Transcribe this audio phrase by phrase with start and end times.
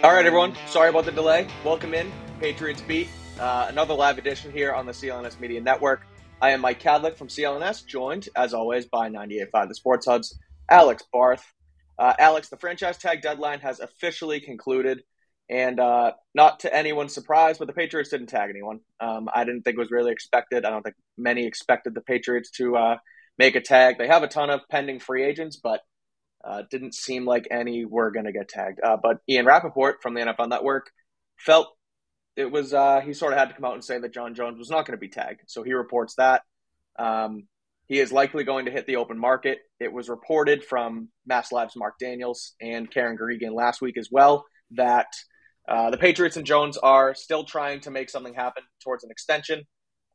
[0.00, 0.54] All right, everyone.
[0.68, 1.48] Sorry about the delay.
[1.64, 3.08] Welcome in, Patriots Beat.
[3.40, 6.02] Uh, another live edition here on the CLNS Media Network.
[6.40, 10.38] I am Mike Kadlick from CLNS, joined, as always, by 98.5 The Sports Hub's
[10.70, 11.42] Alex Barth.
[11.98, 15.02] Uh, Alex, the franchise tag deadline has officially concluded.
[15.50, 18.78] And uh, not to anyone's surprise, but the Patriots didn't tag anyone.
[19.00, 20.64] Um, I didn't think it was really expected.
[20.64, 22.96] I don't think many expected the Patriots to uh,
[23.36, 23.98] make a tag.
[23.98, 25.80] They have a ton of pending free agents, but
[26.48, 28.80] uh, didn't seem like any were going to get tagged.
[28.82, 30.90] Uh, but Ian Rapoport from the NFL Network
[31.36, 31.68] felt
[32.36, 34.58] it was, uh, he sort of had to come out and say that John Jones
[34.58, 35.42] was not going to be tagged.
[35.46, 36.42] So he reports that.
[36.98, 37.44] Um,
[37.86, 39.58] he is likely going to hit the open market.
[39.80, 44.44] It was reported from Mass Live's Mark Daniels and Karen Guregian last week as well
[44.72, 45.08] that
[45.68, 49.64] uh, the Patriots and Jones are still trying to make something happen towards an extension.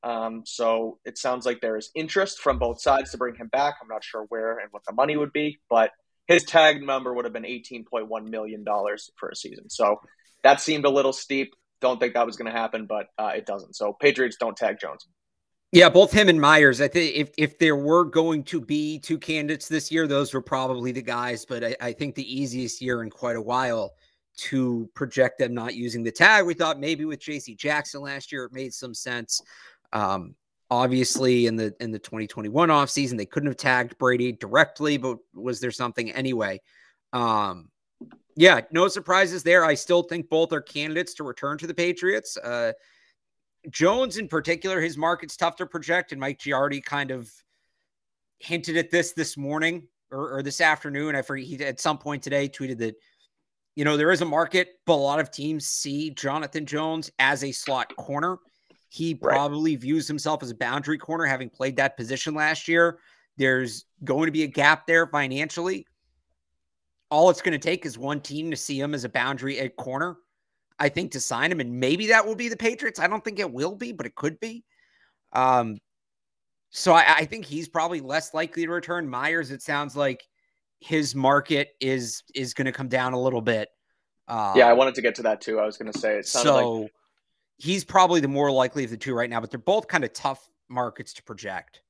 [0.04, 3.76] Um, so it sounds like there is interest from both sides to bring him back.
[3.82, 5.92] I'm not sure where and what the money would be, but
[6.28, 8.66] his tag number would have been $18.1 million
[9.18, 9.70] for a season.
[9.70, 10.00] So
[10.44, 11.56] that seemed a little steep.
[11.82, 13.76] Don't think that was going to happen, but uh, it doesn't.
[13.76, 15.06] So Patriots don't tag Jones.
[15.74, 16.82] Yeah, both him and Myers.
[16.82, 20.42] I think if if there were going to be two candidates this year, those were
[20.42, 21.46] probably the guys.
[21.46, 23.94] But I, I think the easiest year in quite a while
[24.36, 26.46] to project them not using the tag.
[26.46, 29.42] We thought maybe with JC Jackson last year, it made some sense.
[29.92, 30.36] Um,
[30.74, 35.60] Obviously, in the in the 2021 offseason, they couldn't have tagged Brady directly, but was
[35.60, 36.60] there something anyway?
[37.14, 37.70] Um,
[38.36, 39.64] yeah, no surprises there.
[39.64, 42.38] I still think both are candidates to return to the Patriots.
[42.38, 42.72] Uh,
[43.70, 47.32] Jones, in particular, his market's tough to project, and Mike Giardi kind of
[48.40, 51.16] hinted at this this morning or, or this afternoon.
[51.16, 52.96] I forget he at some point today tweeted that
[53.76, 57.44] you know there is a market, but a lot of teams see Jonathan Jones as
[57.44, 58.40] a slot corner.
[58.94, 59.82] He probably right.
[59.82, 63.00] views himself as a boundary corner, having played that position last year.
[63.38, 65.88] There's going to be a gap there financially.
[67.10, 69.78] All it's going to take is one team to see him as a boundary at
[69.78, 70.18] corner,
[70.78, 71.60] I think, to sign him.
[71.60, 73.00] And maybe that will be the Patriots.
[73.00, 74.64] I don't think it will be, but it could be.
[75.32, 75.80] Um,
[76.70, 79.10] so I, I think he's probably less likely to return.
[79.10, 80.24] Myers, it sounds like
[80.82, 83.70] his market is is going to come down a little bit.
[84.28, 85.60] Um, yeah, I wanted to get to that too.
[85.60, 86.92] I was going to say it sounds so, like
[87.64, 90.12] he's probably the more likely of the two right now, but they're both kind of
[90.12, 91.82] tough markets to project.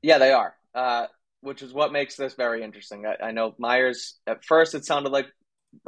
[0.00, 1.06] Yeah, they are, uh,
[1.42, 3.04] which is what makes this very interesting.
[3.06, 5.26] I, I, know Myers, at first, it sounded like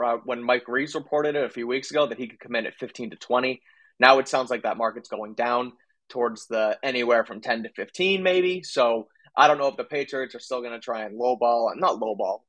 [0.03, 2.67] uh, when Mike Reiss reported it a few weeks ago that he could come in
[2.67, 3.63] at 15 to 20.
[3.99, 5.73] Now it sounds like that market's going down
[6.11, 8.63] towards the anywhere from 10 to 15, maybe.
[8.63, 12.01] So I don't know if the Patriots are still going to try and lowball, not
[12.01, 12.43] lowball,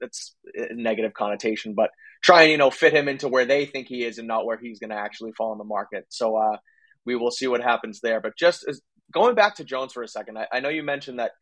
[0.00, 1.90] it's a negative connotation, but
[2.24, 4.56] try and, you know, fit him into where they think he is and not where
[4.56, 6.06] he's going to actually fall in the market.
[6.08, 6.56] So uh,
[7.04, 8.20] we will see what happens there.
[8.20, 8.80] But just as,
[9.12, 11.32] going back to Jones for a second, I, I know you mentioned that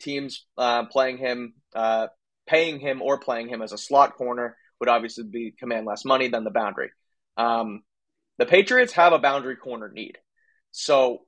[0.00, 2.06] teams uh, playing him, uh,
[2.46, 6.28] paying him or playing him as a slot corner would obviously be command less money
[6.28, 6.90] than the boundary.
[7.36, 7.82] Um,
[8.38, 10.16] the Patriots have a boundary corner need.
[10.70, 11.26] So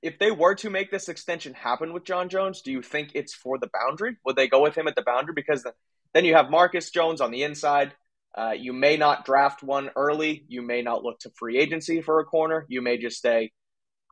[0.00, 3.34] if they were to make this extension happen with John Jones, do you think it's
[3.34, 4.16] for the boundary?
[4.24, 5.34] Would they go with him at the boundary?
[5.34, 5.66] Because
[6.14, 7.92] then you have Marcus Jones on the inside.
[8.36, 10.44] Uh, you may not draft one early.
[10.48, 12.66] You may not look to free agency for a corner.
[12.68, 13.52] You may just stay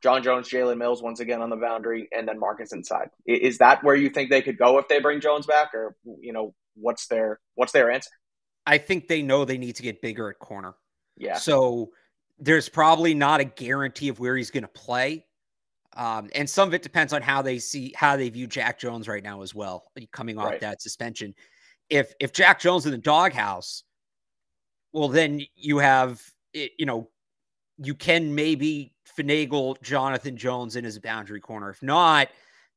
[0.02, 3.08] John Jones, Jalen Mills once again on the boundary, and then Marcus inside.
[3.26, 6.32] Is that where you think they could go if they bring Jones back, or you
[6.32, 8.10] know what's their what's their answer?
[8.66, 10.74] I think they know they need to get bigger at corner.
[11.16, 11.36] Yeah.
[11.36, 11.90] So
[12.38, 15.26] there's probably not a guarantee of where he's going to play.
[15.96, 19.08] Um, and some of it depends on how they see how they view Jack Jones
[19.08, 20.60] right now as well, coming off right.
[20.60, 21.34] that suspension.
[21.90, 23.84] If if Jack Jones in the doghouse,
[24.92, 26.22] well, then you have
[26.52, 27.08] you know,
[27.78, 31.70] you can maybe finagle Jonathan Jones in his boundary corner.
[31.70, 32.28] If not,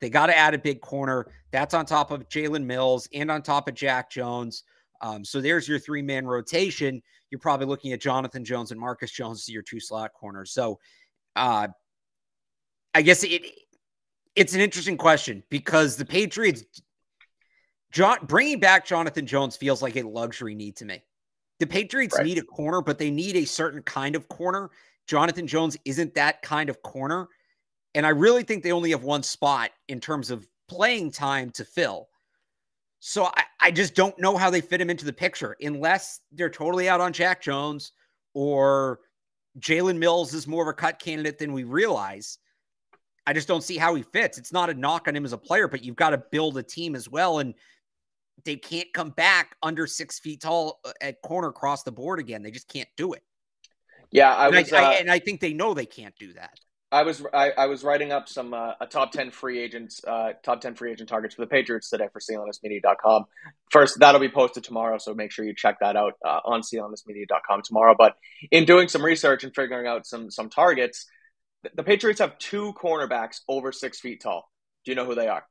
[0.01, 1.27] They got to add a big corner.
[1.51, 4.63] That's on top of Jalen Mills and on top of Jack Jones.
[5.01, 7.01] Um, so there's your three man rotation.
[7.29, 10.51] You're probably looking at Jonathan Jones and Marcus Jones as your two slot corners.
[10.51, 10.79] So
[11.35, 11.67] uh,
[12.93, 13.43] I guess it
[14.35, 16.63] it's an interesting question because the Patriots,
[17.91, 21.01] John, bringing back Jonathan Jones feels like a luxury need to me.
[21.59, 22.25] The Patriots right.
[22.25, 24.71] need a corner, but they need a certain kind of corner.
[25.07, 27.27] Jonathan Jones isn't that kind of corner.
[27.93, 31.63] And I really think they only have one spot in terms of playing time to
[31.63, 32.09] fill.
[32.99, 36.49] So I, I just don't know how they fit him into the picture unless they're
[36.49, 37.91] totally out on Jack Jones
[38.33, 38.99] or
[39.59, 42.39] Jalen Mills is more of a cut candidate than we realize.
[43.27, 44.37] I just don't see how he fits.
[44.37, 46.63] It's not a knock on him as a player, but you've got to build a
[46.63, 47.39] team as well.
[47.39, 47.53] And
[48.45, 52.43] they can't come back under six feet tall uh, at corner across the board again.
[52.43, 53.23] They just can't do it.
[54.11, 56.33] Yeah, I and was, I, uh, I, and I think they know they can't do
[56.33, 56.59] that.
[56.91, 60.33] I was I, I was writing up some uh, a top ten free agents uh,
[60.43, 63.25] top ten free agent targets for the Patriots today for CLNSmedia.com.
[63.71, 67.63] First, that'll be posted tomorrow, so make sure you check that out uh, on CLNSmedia.com
[67.63, 67.95] tomorrow.
[67.97, 68.15] But
[68.51, 71.07] in doing some research and figuring out some some targets,
[71.73, 74.49] the Patriots have two cornerbacks over six feet tall.
[74.85, 75.45] Do you know who they are?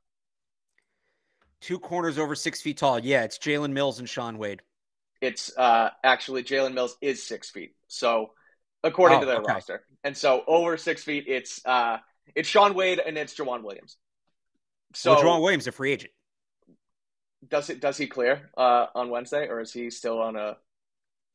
[1.65, 2.99] Two corners over six feet tall.
[2.99, 4.61] Yeah, it's Jalen Mills and Shaun Wade.
[5.19, 7.73] It's uh, actually Jalen Mills is six feet.
[7.87, 8.33] So
[8.83, 9.53] according oh, to their okay.
[9.53, 11.97] roster, and so over six feet, it's uh,
[12.35, 13.97] it's Shaun Wade and it's Joejuan Williams.
[14.93, 16.13] So well, Joejuan Williams a free agent.
[17.49, 20.57] Does it does he clear uh, on Wednesday or is he still on a?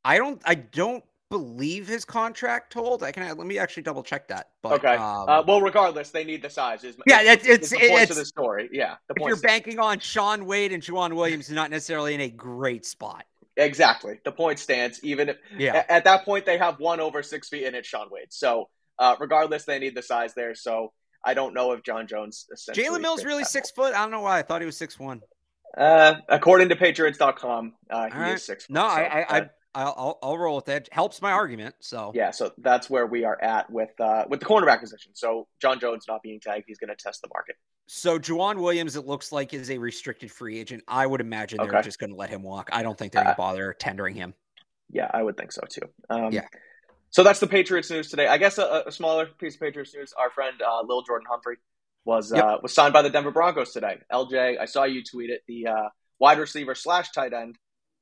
[0.04, 0.40] I don't.
[0.44, 3.02] I don't believe his contract told.
[3.02, 4.50] I can let me actually double check that.
[4.62, 4.96] But, okay.
[4.96, 6.84] Um, uh, well, regardless, they need the size.
[6.84, 8.68] Is yeah, it's it's, the point it's, of the story.
[8.72, 12.20] Yeah, the if you're banking on Shaun Wade and Joejuan Williams, is not necessarily in
[12.20, 13.24] a great spot.
[13.56, 15.02] Exactly, the point stands.
[15.02, 15.84] Even if yeah.
[15.88, 18.28] at that point they have one over six feet, and it's Shaun Wade.
[18.30, 18.68] So
[18.98, 20.54] uh, regardless, they need the size there.
[20.54, 20.92] So
[21.24, 22.46] I don't know if John Jones.
[22.72, 23.94] Jalen Mills really six foot.
[23.94, 24.38] I don't know why.
[24.38, 25.20] I thought he was six one.
[25.76, 28.34] Uh, according to Patriots.com, uh, he right.
[28.34, 28.68] is six.
[28.68, 30.88] No, so, I, I, I'll, I'll roll with that.
[30.90, 31.74] Helps my argument.
[31.80, 35.12] So yeah, so that's where we are at with uh, with the cornerback position.
[35.14, 37.56] So John Jones not being tagged, he's going to test the market.
[37.86, 40.84] So Joejuan Williams, it looks like is a restricted free agent.
[40.86, 41.82] I would imagine they're okay.
[41.82, 42.68] just going to let him walk.
[42.72, 44.34] I don't think they're going to uh, bother tendering him.
[44.90, 45.88] Yeah, I would think so too.
[46.08, 46.46] Um, yeah.
[47.10, 48.26] So that's the Patriots news today.
[48.26, 50.12] I guess a, a smaller piece of Patriots news.
[50.16, 51.56] Our friend uh, Lil Jordan Humphrey
[52.04, 52.44] was yep.
[52.44, 53.98] uh, was signed by the Denver Broncos today.
[54.12, 55.42] LJ, I saw you tweet it.
[55.46, 55.88] The uh,
[56.18, 57.56] wide receiver slash tight end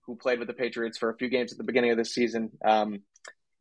[0.08, 2.50] who played with the Patriots for a few games at the beginning of this season.
[2.64, 3.02] Um,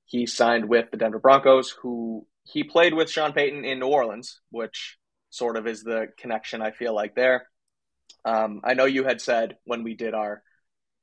[0.05, 4.39] he signed with the Denver Broncos, who he played with Sean Payton in New Orleans,
[4.49, 4.97] which
[5.29, 7.49] sort of is the connection I feel like there.
[8.23, 10.41] Um, I know you had said when we did our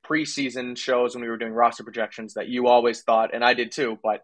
[0.03, 3.71] preseason shows when we were doing roster projections that you always thought, and I did
[3.71, 4.21] too, but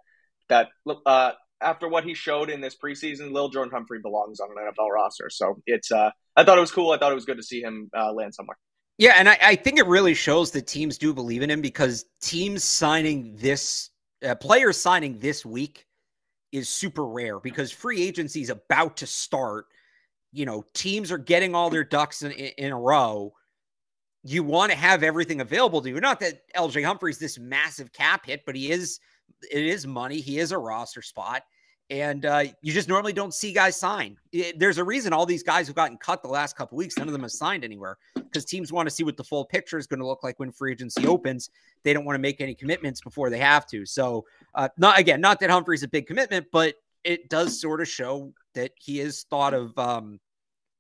[0.50, 0.70] that
[1.06, 4.90] uh, after what he showed in this preseason, Lil Jordan Humphrey belongs on an NFL
[4.90, 5.30] roster.
[5.30, 6.92] So it's uh, I thought it was cool.
[6.92, 8.58] I thought it was good to see him uh, land somewhere.
[9.02, 12.06] Yeah, and I, I, think it really shows that teams do believe in him because
[12.22, 13.90] teams signing this
[14.24, 15.88] uh, players signing this week
[16.52, 19.66] is super rare because free agency is about to start.
[20.32, 23.34] You know, teams are getting all their ducks in, in, in a row.
[24.24, 26.00] You want to have everything available to you.
[26.00, 29.00] Not that LJ Humphrey's this massive cap hit, but he is.
[29.52, 30.22] It is money.
[30.22, 31.42] He is a roster spot
[31.92, 34.18] and uh, you just normally don't see guys sign.
[34.32, 37.10] It, there's a reason all these guys have gotten cut the last couple weeks, none
[37.10, 39.88] of them have signed anywhere because teams want to see what the full picture is
[39.88, 41.50] going to look like when free agency opens.
[41.84, 43.86] They don't want to make any commitments before they have to.
[43.86, 47.90] So, uh, not again, not that Humphrey's a big commitment, but it does sort of
[47.90, 49.78] show that he is thought of.
[49.78, 50.22] Um,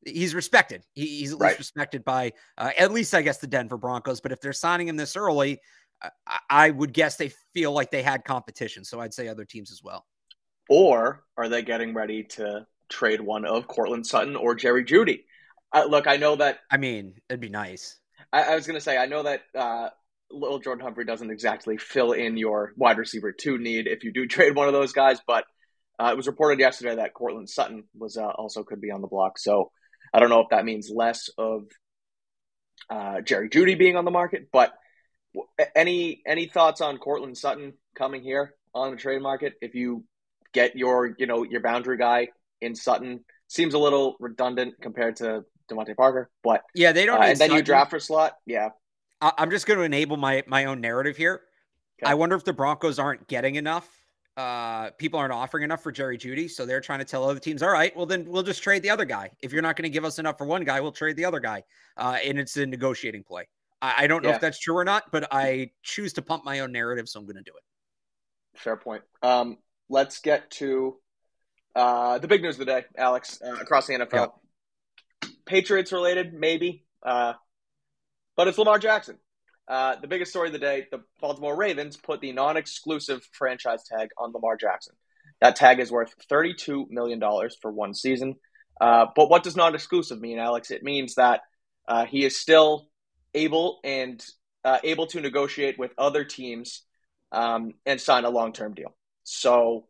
[0.05, 0.85] he's respected.
[0.93, 4.21] He, he's at least respected by uh, at least, I guess, the Denver Broncos.
[4.21, 5.59] But if they're signing him this early,
[6.25, 8.85] I, I would guess they feel like they had competition.
[8.85, 10.05] So I'd say other teams as well.
[10.73, 15.25] Or are they getting ready to trade one of Courtland Sutton or Jerry Jeudy?
[15.73, 16.59] Uh, look, I know that.
[16.71, 17.99] I mean, it'd be nice.
[18.31, 19.89] I, I was going to say, I know that uh,
[20.31, 24.27] little Jordan Humphrey doesn't exactly fill in your wide receiver two need if you do
[24.29, 25.43] trade one of those guys, but
[25.99, 29.07] uh, it was reported yesterday that Courtland Sutton was uh, also could be on the
[29.07, 29.39] block.
[29.39, 29.71] So
[30.13, 31.63] I don't know if that means less of
[32.89, 34.71] uh, Jerry Jeudy being on the market, but
[35.75, 39.55] any any thoughts on Courtland Sutton coming here on the trade market?
[39.61, 40.05] If you
[40.53, 42.29] get your you know your boundary guy
[42.61, 43.23] in Sutton.
[43.47, 47.19] Seems a little redundant compared to DeVante Parker, but yeah, they don't.
[47.19, 47.55] Uh, and then Sutton.
[47.57, 48.33] you draft for slot.
[48.45, 48.69] Yeah,
[49.19, 51.41] I- am just going to enable my my own narrative here.
[52.01, 52.11] Okay.
[52.11, 53.89] I wonder if the Broncos aren't getting enough.
[54.37, 57.61] Uh, people aren't offering enough for Jerry Jeudy, so they're trying to tell other teams,
[57.61, 59.29] "All right, well then we'll just trade the other guy.
[59.41, 61.39] If you're not going to give us enough for one guy, we'll trade the other
[61.39, 61.63] guy."
[61.97, 63.47] Uh, and it's a negotiating play.
[63.81, 64.35] I, I don't know yeah.
[64.35, 67.25] if that's true or not, but I choose to pump my own narrative, so I'm
[67.25, 68.59] going to do it.
[68.59, 69.03] Fair point.
[69.21, 69.57] Um,
[69.91, 70.97] let's get to
[71.75, 74.31] uh, the big news of the day, Alex, uh, across the NFL.
[75.45, 77.33] Patriots related, maybe, uh,
[78.35, 79.17] but it's Lamar Jackson.
[79.67, 84.09] Uh, the biggest story of the day: the Baltimore Ravens put the non-exclusive franchise tag
[84.17, 84.95] on Lamar Jackson.
[85.39, 88.35] That tag is worth thirty-two million dollars for one season.
[88.79, 90.71] Uh, but what does non-exclusive mean, Alex?
[90.71, 91.41] It means that
[91.87, 92.87] uh, he is still
[93.33, 94.23] able and
[94.63, 96.83] uh, able to negotiate with other teams
[97.31, 98.93] um, and sign a long-term deal.
[99.23, 99.87] So,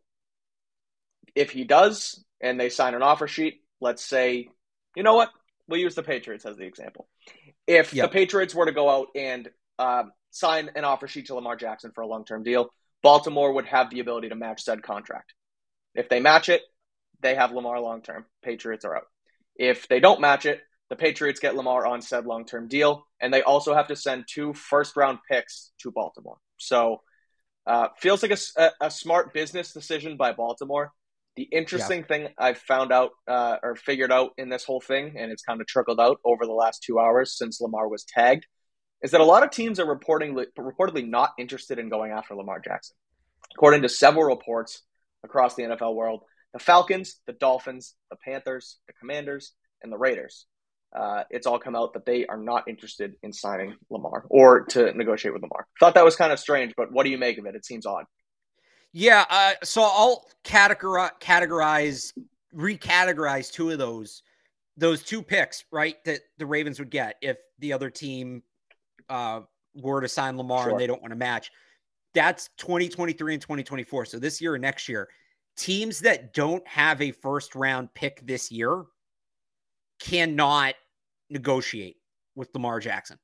[1.34, 4.48] if he does, and they sign an offer sheet, let's say,
[4.94, 5.30] you know what?
[5.68, 7.08] We'll use the Patriots as the example.
[7.66, 8.10] If yep.
[8.10, 9.48] the Patriots were to go out and
[9.78, 12.68] uh, sign an offer sheet to Lamar Jackson for a long-term deal,
[13.02, 15.34] Baltimore would have the ability to match said contract.
[15.94, 16.62] If they match it,
[17.20, 18.26] they have Lamar long term.
[18.42, 19.06] Patriots are out.
[19.56, 20.60] If they don't match it,
[20.90, 24.24] the Patriots get Lamar on said long term deal, and they also have to send
[24.28, 26.38] two first round picks to Baltimore.
[26.58, 27.00] So,
[27.66, 30.92] uh, feels like a, a, smart business decision by Baltimore.
[31.36, 32.06] The interesting yeah.
[32.06, 35.60] thing I've found out uh, or figured out in this whole thing, and it's kind
[35.60, 38.46] of trickled out over the last two hours since Lamar was tagged,
[39.02, 42.60] is that a lot of teams are reporting reportedly not interested in going after Lamar
[42.60, 42.96] Jackson.
[43.54, 44.82] According to several reports
[45.24, 49.52] across the NFL world, the Falcons, the Dolphins, the Panthers, the Commanders,
[49.82, 50.46] and the Raiders.
[50.94, 54.92] Uh, it's all come out that they are not interested in signing Lamar or to
[54.92, 55.66] negotiate with Lamar.
[55.80, 57.54] Thought that was kind of strange, but what do you make of it?
[57.54, 58.04] It seems odd.
[58.92, 62.12] Yeah, uh, so I'll categorize, categorize,
[62.54, 64.22] recategorize two of those,
[64.76, 65.96] those two picks, right?
[66.04, 68.42] That the Ravens would get if the other team
[69.08, 69.40] uh,
[69.74, 70.70] were to sign Lamar sure.
[70.72, 71.50] and they don't want to match.
[72.12, 74.04] That's 2023 and 2024.
[74.04, 75.08] So this year and next year
[75.56, 78.84] teams that don't have a first round pick this year
[80.02, 80.74] cannot
[81.30, 81.96] negotiate
[82.34, 83.18] with Lamar Jackson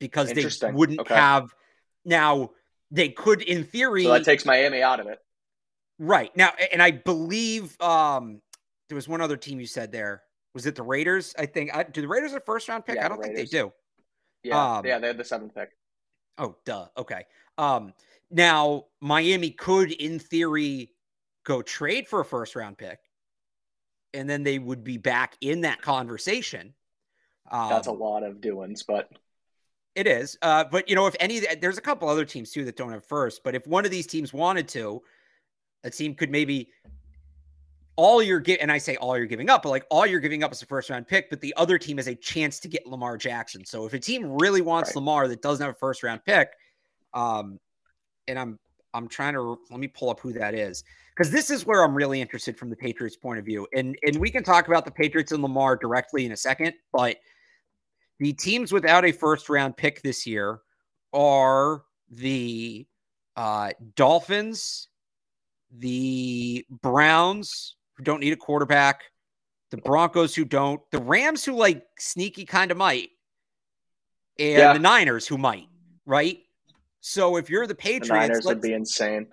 [0.00, 1.14] because they wouldn't okay.
[1.14, 1.54] have
[2.04, 2.50] now
[2.90, 5.18] they could in theory so that takes Miami out of it.
[5.98, 6.36] Right.
[6.36, 8.40] Now and I believe um
[8.88, 10.22] there was one other team you said there.
[10.54, 11.34] Was it the Raiders?
[11.38, 12.96] I think I, do the Raiders a first round pick?
[12.96, 13.72] Yeah, I don't think they do.
[14.42, 15.70] Yeah, um, yeah, they had the seventh pick.
[16.38, 16.86] Oh, duh.
[16.96, 17.24] Okay.
[17.56, 17.94] Um
[18.30, 20.90] now Miami could in theory
[21.44, 22.98] go trade for a first round pick,
[24.14, 26.72] and then they would be back in that conversation.
[27.50, 29.08] Um, That's a um, lot of doings, but
[29.94, 30.38] it is.
[30.40, 33.04] Uh, but you know, if any, there's a couple other teams too that don't have
[33.04, 33.42] first.
[33.44, 35.02] But if one of these teams wanted to,
[35.82, 36.70] a team could maybe
[37.96, 40.42] all you're giving, and I say all you're giving up, but like all you're giving
[40.42, 42.86] up is a first round pick, but the other team has a chance to get
[42.86, 43.64] Lamar Jackson.
[43.64, 44.96] So if a team really wants right.
[44.96, 46.48] Lamar that doesn't have a first round pick,
[47.12, 47.60] um,
[48.26, 48.58] and I'm
[48.94, 50.84] I'm trying to let me pull up who that is
[51.14, 53.66] because this is where I'm really interested from the Patriots' point of view.
[53.74, 57.18] And and we can talk about the Patriots and Lamar directly in a second, but
[58.18, 60.60] the teams without a first round pick this year
[61.12, 62.86] are the
[63.36, 64.88] uh, Dolphins,
[65.70, 69.02] the Browns, who don't need a quarterback,
[69.70, 73.10] the Broncos, who don't, the Rams, who like sneaky kind of might,
[74.38, 74.72] and yeah.
[74.72, 75.68] the Niners, who might,
[76.06, 76.38] right?
[77.06, 79.26] So if you're the Patriots, the Niners would be insane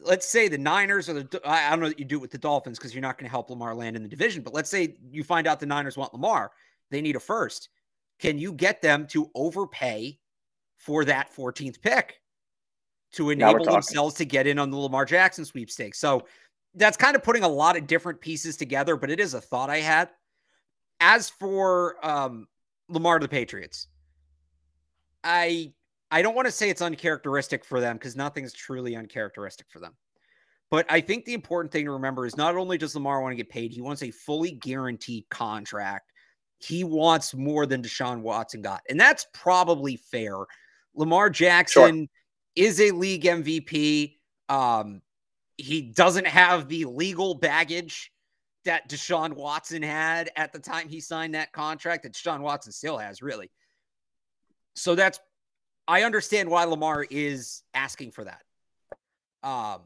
[0.00, 2.38] let's say the Niners or the I don't know that you do it with the
[2.38, 4.96] Dolphins because you're not going to help Lamar land in the division, but let's say
[5.10, 6.52] you find out the Niners want Lamar,
[6.90, 7.68] they need a first.
[8.18, 10.18] Can you get them to overpay
[10.78, 12.20] for that 14th pick
[13.12, 15.98] to enable themselves to get in on the Lamar Jackson sweepstakes?
[15.98, 16.26] So
[16.74, 19.70] that's kind of putting a lot of different pieces together, but it is a thought
[19.70, 20.10] I had.
[21.00, 22.46] As for um,
[22.88, 23.88] Lamar to the Patriots,
[25.22, 25.72] I
[26.14, 29.96] I don't want to say it's uncharacteristic for them because nothing's truly uncharacteristic for them.
[30.70, 33.36] But I think the important thing to remember is not only does Lamar want to
[33.36, 36.12] get paid, he wants a fully guaranteed contract.
[36.58, 38.82] He wants more than Deshaun Watson got.
[38.88, 40.36] And that's probably fair.
[40.94, 42.08] Lamar Jackson
[42.56, 42.64] sure.
[42.64, 44.14] is a league MVP.
[44.48, 45.02] Um,
[45.56, 48.12] he doesn't have the legal baggage
[48.64, 52.98] that Deshaun Watson had at the time he signed that contract that Deshaun Watson still
[52.98, 53.50] has, really.
[54.76, 55.18] So that's
[55.86, 58.42] I understand why Lamar is asking for that.
[59.42, 59.80] Um,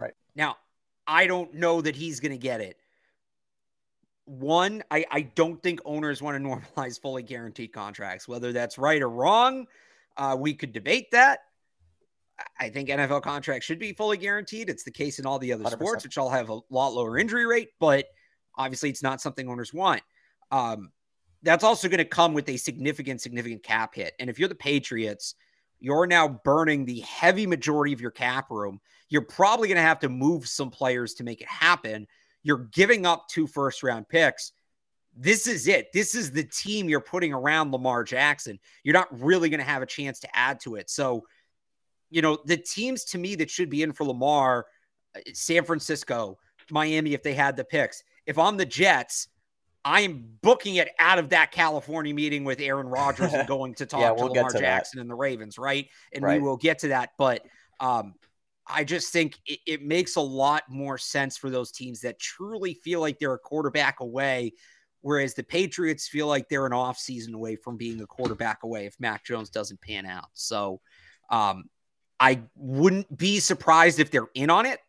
[0.00, 0.56] right now,
[1.06, 2.78] I don't know that he's going to get it.
[4.24, 8.26] One, I, I don't think owners want to normalize fully guaranteed contracts.
[8.26, 9.66] Whether that's right or wrong,
[10.16, 11.40] uh, we could debate that.
[12.58, 14.68] I think NFL contracts should be fully guaranteed.
[14.68, 15.72] It's the case in all the other 100%.
[15.72, 18.06] sports, which all have a lot lower injury rate, but
[18.56, 20.02] obviously it's not something owners want.
[20.50, 20.90] Um,
[21.44, 24.14] that's also going to come with a significant, significant cap hit.
[24.18, 25.34] And if you're the Patriots,
[25.78, 28.80] you're now burning the heavy majority of your cap room.
[29.10, 32.06] You're probably going to have to move some players to make it happen.
[32.42, 34.52] You're giving up two first round picks.
[35.16, 35.92] This is it.
[35.92, 38.58] This is the team you're putting around Lamar Jackson.
[38.82, 40.88] You're not really going to have a chance to add to it.
[40.88, 41.24] So,
[42.10, 44.66] you know, the teams to me that should be in for Lamar,
[45.14, 46.38] uh, San Francisco,
[46.70, 48.02] Miami, if they had the picks.
[48.26, 49.28] If I'm the Jets,
[49.84, 53.86] I am booking it out of that California meeting with Aaron Rodgers and going to
[53.86, 55.02] talk yeah, we'll to Lamar to Jackson that.
[55.02, 55.88] and the Ravens, right?
[56.12, 56.40] And right.
[56.40, 57.10] we will get to that.
[57.18, 57.44] But
[57.80, 58.14] um,
[58.66, 62.74] I just think it, it, makes a lot more sense for those teams that truly
[62.74, 64.54] feel like they're a quarterback away,
[65.02, 68.86] whereas the Patriots feel like they're an off season away from being a quarterback away
[68.86, 70.28] if Mac Jones doesn't pan out.
[70.32, 70.80] So
[71.28, 71.64] um,
[72.18, 74.80] I wouldn't be surprised if they're in on it,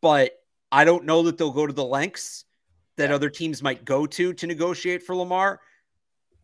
[0.00, 0.32] but
[0.70, 2.46] I don't know that they'll go to the lengths
[2.96, 5.60] that other teams might go to to negotiate for Lamar.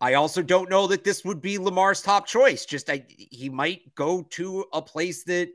[0.00, 2.64] I also don't know that this would be Lamar's top choice.
[2.64, 5.48] Just I, he might go to a place that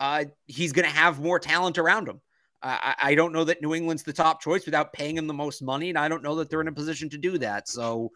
[0.00, 2.20] uh, he's going to have more talent around him.
[2.62, 5.62] I, I, don't know that New England's the top choice without paying him the most
[5.62, 7.68] money, and I don't know that they're in a position to do that.
[7.68, 8.10] So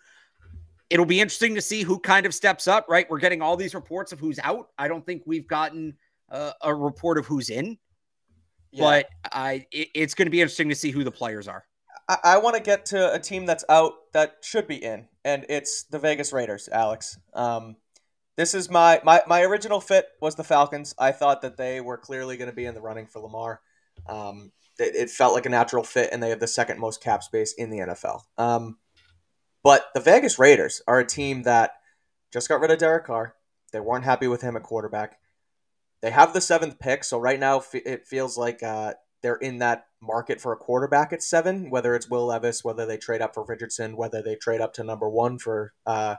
[0.88, 2.87] it'll be interesting to see who kind of steps up.
[2.88, 4.68] Right, we're getting all these reports of who's out.
[4.78, 5.94] I don't think we've gotten
[6.30, 7.78] uh, a report of who's in,
[8.72, 8.82] yeah.
[8.82, 11.64] but I it, it's going to be interesting to see who the players are.
[12.11, 15.47] I, I want to get to a team that's out that should be in, and
[15.49, 17.19] it's the Vegas Raiders, Alex.
[17.33, 17.76] Um,
[18.37, 20.93] this is my, my my original fit was the Falcons.
[20.99, 23.61] I thought that they were clearly going to be in the running for Lamar.
[24.09, 27.23] Um, it, it, felt like a natural fit, and they have the second most cap
[27.23, 28.23] space in the NFL.
[28.38, 28.79] Um,
[29.62, 31.73] but the Vegas Raiders are a team that
[32.33, 33.35] just got rid of Derek Carr.
[33.73, 35.19] They weren't happy with him at quarterback.
[36.00, 39.87] They have the seventh pick, so right now it feels like uh, they're in that
[40.00, 43.45] market for a quarterback at seven, whether it's Will Levis, whether they trade up for
[43.45, 46.17] Richardson, whether they trade up to number one for uh,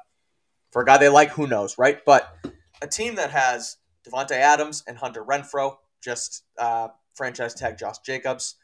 [0.72, 2.03] for a guy they like, who knows, right?
[2.05, 2.34] But
[2.81, 3.77] a team that has
[4.08, 8.55] Davante Adams and Hunter Renfrow, just uh, franchise tag Josh Jacobs.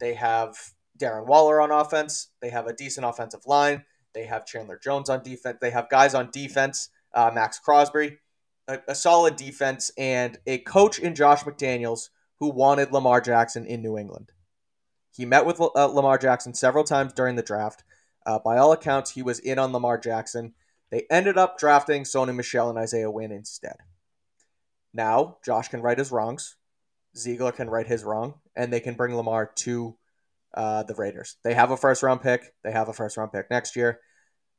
[0.00, 0.56] They have
[0.98, 2.28] Darren Waller on offense.
[2.40, 3.84] They have a decent offensive line.
[4.14, 5.58] They have Chandler Jones on defense.
[5.60, 8.18] They have guys on defense, uh, Maxx Crosby,
[8.68, 12.08] a, a solid defense, and a coach in Josh McDaniels
[12.40, 14.32] who wanted Lamar Jackson in New England.
[15.10, 17.84] He met with uh, Lamar Jackson several times during the draft.
[18.26, 20.54] Uh, by all accounts, he was in on Lamar Jackson.
[20.90, 23.76] They ended up drafting Sony Michel and Isaiah Wynn instead.
[24.92, 26.56] Now, Josh can right his wrongs.
[27.16, 29.96] Ziegler can right his wrong, and they can bring Lamar to
[30.54, 31.36] uh, the Raiders.
[31.44, 32.54] They have a first round pick.
[32.62, 34.00] They have a first round pick next year.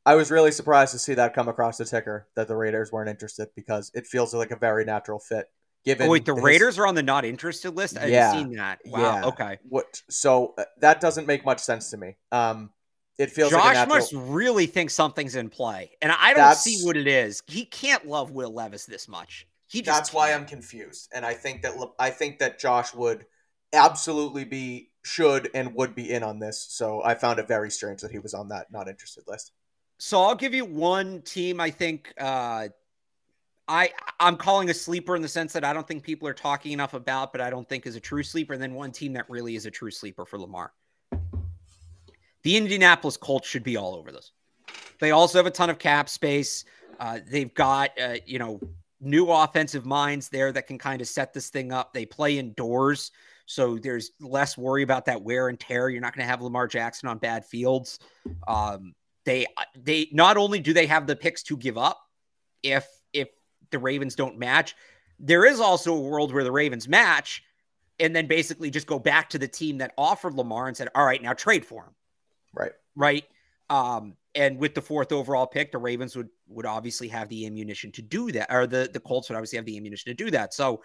[0.06, 3.10] I was really surprised to see that come across the ticker that the Raiders weren't
[3.10, 5.48] interested because it feels like a very natural fit
[5.86, 7.98] Given oh, wait, the his, Raiders are on the not interested list.
[8.00, 8.80] I yeah, seen that.
[8.86, 9.00] Wow.
[9.00, 9.26] Yeah.
[9.26, 9.58] Okay.
[9.69, 10.02] What?
[10.10, 12.15] So uh, that doesn't make much sense to me.
[12.32, 12.71] Um,
[13.19, 13.95] it feels Josh like natural...
[13.98, 16.62] must really think something's in play, and I don't That's...
[16.62, 17.43] see what it is.
[17.48, 19.48] He can't love Will Levis this much.
[19.67, 20.13] He That's can't.
[20.13, 23.26] why I'm confused, and I think that I think that Josh would
[23.71, 26.65] absolutely be should and would be in on this.
[26.69, 29.52] So I found it very strange that he was on that not interested list.
[30.00, 32.69] So I'll give you one team I think uh,
[33.67, 36.71] I I'm calling a sleeper in the sense that I don't think people are talking
[36.71, 38.54] enough about, but I don't think is a true sleeper.
[38.54, 40.71] And then one team that really is a true sleeper for Lamar.
[42.43, 44.32] The Indianapolis Colts should be all over this.
[44.99, 46.63] They also have a ton of cap space.
[46.99, 48.60] Uh, they've got uh, you know
[49.01, 51.93] new offensive minds there that can kind of set this thing up.
[51.93, 53.12] They play indoors,
[53.47, 55.89] so there's less worry about that wear and tear.
[55.89, 57.99] You're not going to have Lamar Jackson on bad fields.
[58.47, 58.93] Um,
[59.25, 61.99] they they not only do they have the picks to give up
[62.62, 62.88] if if
[63.76, 64.76] the Ravens don't match.
[65.20, 67.44] There is also a world where the Ravens match
[68.00, 71.06] and then basically just go back to the team that offered Lamar and said, all
[71.06, 71.94] right, now trade for him.
[72.54, 72.72] Right.
[72.96, 73.26] Right.
[73.70, 77.92] Um, and with the fourth overall pick, the Ravens would would obviously have the ammunition
[77.94, 80.54] to do that, or the, the Colts would obviously have the ammunition to do that.
[80.54, 80.82] So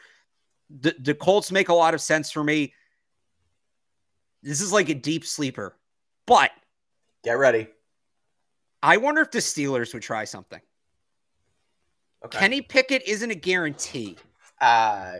[0.70, 2.72] the, the Colts make a lot of sense for me.
[4.42, 5.76] This is like a deep sleeper,
[6.26, 6.50] but
[7.24, 7.68] get ready.
[8.82, 10.60] I wonder if the Steelers would try something.
[12.24, 12.38] Okay.
[12.38, 14.16] Kenny Pickett isn't a guarantee.
[14.60, 15.18] Uh,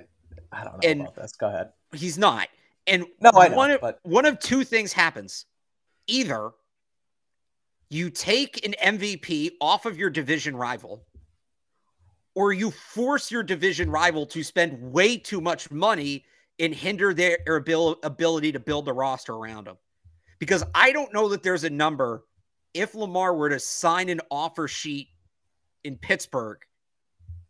[0.52, 1.32] I don't know and about this.
[1.32, 1.70] Go ahead.
[1.92, 2.48] He's not.
[2.86, 4.00] And no, I know, one of but...
[4.02, 5.46] one of two things happens.
[6.06, 6.50] Either
[7.88, 11.04] you take an MVP off of your division rival,
[12.34, 16.24] or you force your division rival to spend way too much money
[16.58, 19.76] and hinder their ability to build a roster around them.
[20.38, 22.24] Because I don't know that there's a number
[22.74, 25.08] if Lamar were to sign an offer sheet
[25.84, 26.58] in Pittsburgh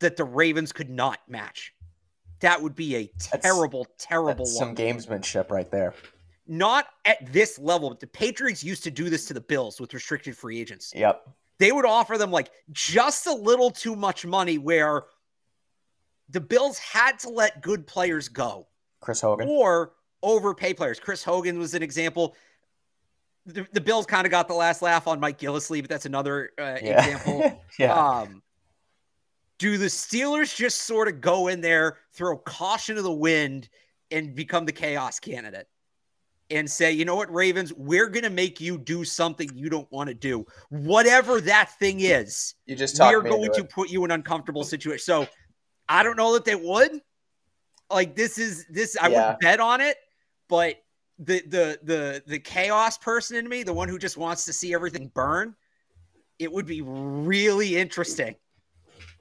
[0.01, 1.75] that the Ravens could not match.
[2.41, 5.95] That would be a terrible, that's, terrible that's Some gamesmanship right there.
[6.47, 9.95] Not at this level, but the Patriots used to do this to the Bills with
[9.95, 10.93] restricted free agents.
[10.97, 11.29] Yep.
[11.59, 15.05] They would offer them like just a little too much money where
[16.31, 18.67] the Bills had to let good players go.
[19.01, 19.49] Chris Hogan.
[19.49, 20.99] Or overpay players.
[20.99, 22.35] Chris Hogan was an example.
[23.47, 26.51] The, the Bills kind of got the last laugh on Mike Gillislee, but that's another
[26.59, 27.05] uh, yeah.
[27.05, 27.63] example.
[27.79, 27.95] yeah.
[27.95, 28.43] Um,
[29.61, 33.69] do the Steelers just sort of go in there, throw caution to the wind,
[34.11, 35.69] and become the chaos candidate?
[36.53, 39.87] and say, you know what, Ravens, we're going to make you do something you don't
[39.93, 40.45] want to do.
[40.71, 44.99] Whatever that thing is, you just we're going to put you in uncomfortable situation.
[44.99, 45.29] So
[45.89, 47.01] I don't know that they would.
[47.89, 49.17] Like this is this I yeah.
[49.17, 49.97] wouldn't bet on it,
[50.49, 50.83] but
[51.21, 54.75] the the the the chaos person in me, the one who just wants to see
[54.75, 55.55] everything burn,
[56.41, 58.35] it would be really interesting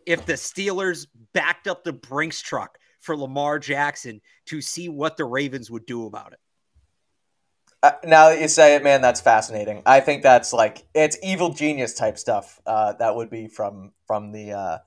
[0.10, 5.24] if the Steelers backed up the Brinks truck for Lamar Jackson to see what the
[5.24, 6.40] Ravens would do about it.
[7.82, 9.84] Uh, now that you say it, man, that's fascinating.
[9.86, 12.60] I think that's like it's evil genius type stuff.
[12.66, 14.78] Uh, that would be from from the uh,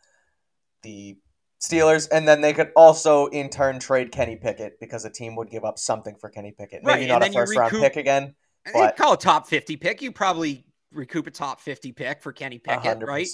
[0.83, 1.17] the
[1.63, 5.49] Steelers, and then they could also in turn trade Kenny Pickett because a team would
[5.49, 6.83] give up something for Kenny Pickett.
[6.83, 8.35] Maybe right, not a first recoup, round pick again.
[8.75, 10.03] But call a top fifty pick.
[10.03, 13.07] You probably recoup a top fifty pick for Kenny Pickett, 100%.
[13.07, 13.27] right?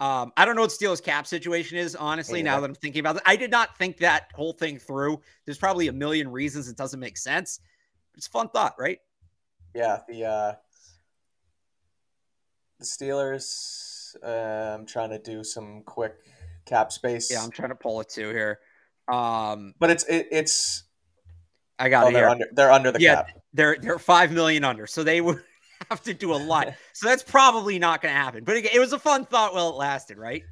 [0.00, 2.46] Um, I don't know what Steelers cap situation is, honestly, yeah.
[2.46, 3.22] now that I'm thinking about it.
[3.24, 5.20] I did not think that whole thing through.
[5.44, 7.60] There's probably a million reasons it doesn't make sense.
[8.16, 8.98] It's a fun thought, right?
[9.74, 10.52] Yeah, the uh
[12.78, 16.14] the Steelers uh, I'm trying to do some quick
[16.64, 17.30] cap space.
[17.30, 18.60] Yeah, I'm trying to pull it too here.
[19.08, 20.84] Um but it's it, it's
[21.78, 22.28] I got oh, it they're.
[22.28, 23.30] Under, they're under the yeah, cap.
[23.52, 24.86] They're they're 5 million under.
[24.86, 25.42] So they would
[25.90, 26.74] have to do a lot.
[26.92, 28.44] so that's probably not going to happen.
[28.44, 30.42] But again, it was a fun thought while it lasted, right?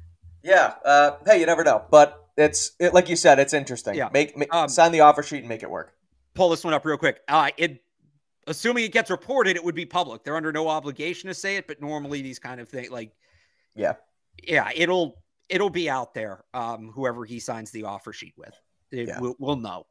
[0.43, 0.73] Yeah.
[0.83, 1.83] Uh, hey, you never know.
[1.89, 3.95] But it's it, like you said, it's interesting.
[3.95, 4.09] Yeah.
[4.11, 5.93] Make, make um, sign the offer sheet and make it work
[6.33, 7.21] pull this one up real quick.
[7.27, 7.83] Uh, it
[8.47, 10.23] assuming it gets reported, it would be public.
[10.23, 13.11] They're under no obligation to say it, but normally these kind of things, like,
[13.75, 13.93] yeah,
[14.43, 16.43] yeah, it'll it'll be out there.
[16.53, 18.53] Um, whoever he signs the offer sheet with,
[18.91, 19.19] it, yeah.
[19.19, 19.85] we'll, we'll know.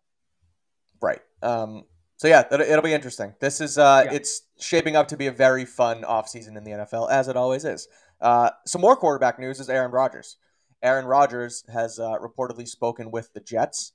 [1.01, 1.21] Right.
[1.43, 1.85] Um.
[2.23, 3.35] So yeah, it'll, it'll be interesting.
[3.41, 4.13] This is uh, yeah.
[4.13, 7.65] it's shaping up to be a very fun offseason in the NFL, as it always
[7.65, 7.89] is.
[8.21, 10.37] Uh, some more quarterback news is Aaron Rodgers.
[10.85, 13.95] Aaron Rodgers has uh, reportedly spoken with the Jets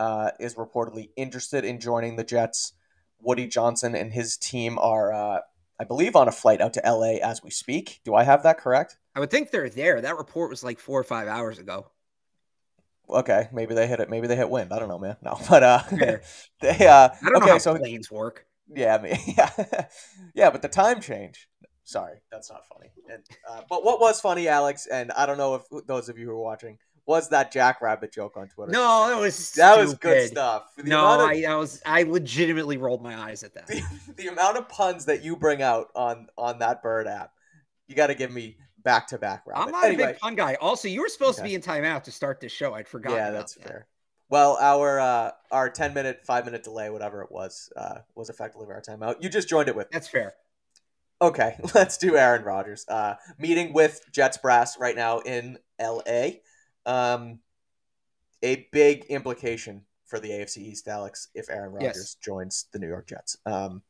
[0.00, 2.72] uh, is reportedly interested in joining the Jets.
[3.20, 5.38] Woody Johnson and his team are, uh,
[5.78, 8.00] I believe, on a flight out to LA as we speak.
[8.04, 8.98] Do I have that correct?
[9.14, 10.00] I would think they're there.
[10.00, 11.92] That report was like four or five hours ago.
[13.10, 14.10] Okay, maybe they hit it.
[14.10, 14.72] Maybe they hit wind.
[14.72, 15.16] I don't know, man.
[15.22, 16.86] No, but uh, they.
[16.86, 18.46] Uh, I don't okay, know how so, planes work.
[18.74, 19.50] Yeah, I mean, yeah,
[20.34, 21.48] yeah, but the time change.
[21.84, 22.90] Sorry, that's not funny.
[23.10, 26.26] And, uh, but what was funny, Alex, and I don't know if those of you
[26.26, 28.72] who are watching was that Jackrabbit joke on Twitter.
[28.72, 29.84] No, that was that stupid.
[29.86, 30.64] was good stuff.
[30.76, 33.66] The no, of, I, I, was I legitimately rolled my eyes at that.
[33.66, 33.82] The,
[34.16, 37.32] the, amount of puns that you bring out on on that bird app,
[37.86, 39.46] you got to give me back to back.
[39.46, 39.64] round.
[39.64, 40.02] I'm not anyway.
[40.02, 40.56] a big pun guy.
[40.60, 41.48] Also, you were supposed okay.
[41.48, 42.74] to be in timeout to start this show.
[42.74, 43.18] I'd forgotten.
[43.18, 43.66] Yeah, that's that.
[43.66, 43.86] fair.
[44.30, 48.66] Well, our uh, our ten minute, five minute delay, whatever it was, uh, was effectively
[48.70, 49.16] our timeout.
[49.20, 49.90] You just joined it with.
[49.90, 50.34] That's fair.
[51.20, 52.84] Okay, let's do Aaron Rodgers.
[52.88, 56.42] Uh, meeting with Jets brass right now in L.A.
[56.86, 57.40] Um,
[58.42, 62.14] a big implication for the AFC East, Alex, if Aaron Rodgers yes.
[62.14, 63.36] joins the New York Jets.
[63.44, 63.82] Um,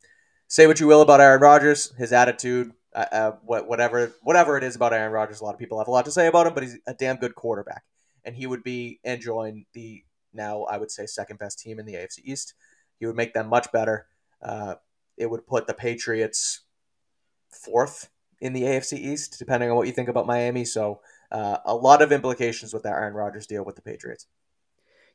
[0.49, 4.65] say what you will about Aaron Rodgers, his attitude, uh, uh, what, whatever, whatever it
[4.65, 5.41] is about Aaron Rodgers.
[5.41, 7.17] A lot of people have a lot to say about him, but he's a damn
[7.17, 7.83] good quarterback,
[8.25, 11.87] and he would be and join the now I would say second best team in
[11.87, 12.55] the AFC East.
[12.99, 14.07] He would make them much better.
[14.43, 14.75] Uh,
[15.17, 16.61] it would put the Patriots
[17.51, 18.09] fourth
[18.41, 20.65] in the AFC East, depending on what you think about Miami.
[20.65, 24.27] So uh, a lot of implications with that Aaron Rodgers deal with the Patriots.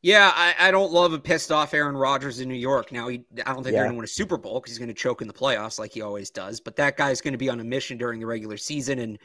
[0.03, 2.91] Yeah, I, I don't love a pissed off Aaron Rodgers in New York.
[2.91, 3.71] Now, he, I don't think yeah.
[3.71, 5.79] they're going to win a Super Bowl because he's going to choke in the playoffs
[5.79, 6.59] like he always does.
[6.59, 9.17] But that guy's going to be on a mission during the regular season, and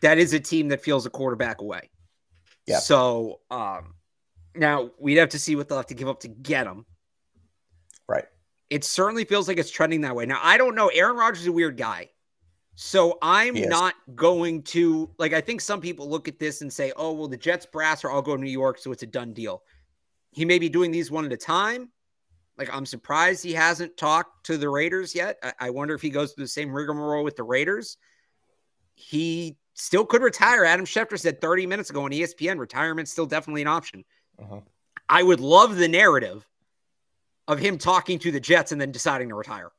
[0.00, 1.90] that is a team that feels a quarterback away.
[2.66, 2.78] Yeah.
[2.78, 3.94] So um,
[4.54, 6.86] now we'd have to see what they'll have to give up to get him.
[8.08, 8.24] Right.
[8.70, 10.24] It certainly feels like it's trending that way.
[10.24, 10.88] Now I don't know.
[10.88, 12.08] Aaron Rodgers is a weird guy.
[12.74, 16.92] So I'm not going to like I think some people look at this and say,
[16.96, 19.32] "Oh, well the Jets brass are all going to New York, so it's a done
[19.32, 19.62] deal."
[20.36, 21.88] He may be doing these one at a time.
[22.58, 25.38] Like I'm surprised he hasn't talked to the Raiders yet.
[25.42, 27.96] I, I wonder if he goes through the same rigmarole with the Raiders.
[28.94, 30.66] He still could retire.
[30.66, 34.04] Adam Schefter said 30 minutes ago on ESPN, retirement's still definitely an option.
[34.38, 34.60] Uh-huh.
[35.08, 36.46] I would love the narrative
[37.48, 39.72] of him talking to the Jets and then deciding to retire.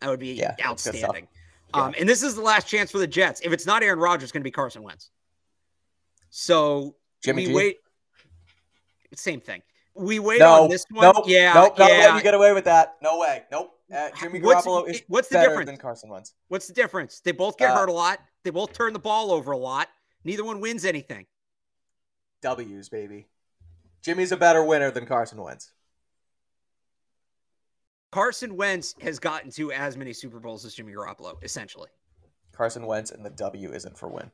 [0.00, 1.26] That would be yeah, outstanding.
[1.74, 1.82] Yeah.
[1.82, 3.40] Um, and this is the last chance for the Jets.
[3.42, 5.10] If it's not Aaron Rodgers, it's going to be Carson Wentz.
[6.30, 7.54] So Jimmy we G?
[7.54, 7.76] wait.
[9.16, 9.62] Same thing.
[9.94, 11.12] We wait no, on this one.
[11.14, 12.06] Nope, yeah, nope, yeah.
[12.06, 12.96] Not you get away with that.
[13.02, 13.42] No way.
[13.50, 13.78] Nope.
[13.94, 15.66] Uh, Jimmy what's, Garoppolo is what's the difference?
[15.66, 16.34] than Carson Wentz.
[16.48, 17.20] What's the difference?
[17.20, 18.20] They both get uh, hurt a lot.
[18.42, 19.88] They both turn the ball over a lot.
[20.24, 21.26] Neither one wins anything.
[22.40, 23.28] W's, baby.
[24.00, 25.72] Jimmy's a better winner than Carson Wentz.
[28.10, 31.88] Carson Wentz has gotten to as many Super Bowls as Jimmy Garoppolo, essentially.
[32.52, 34.30] Carson Wentz and the W isn't for win.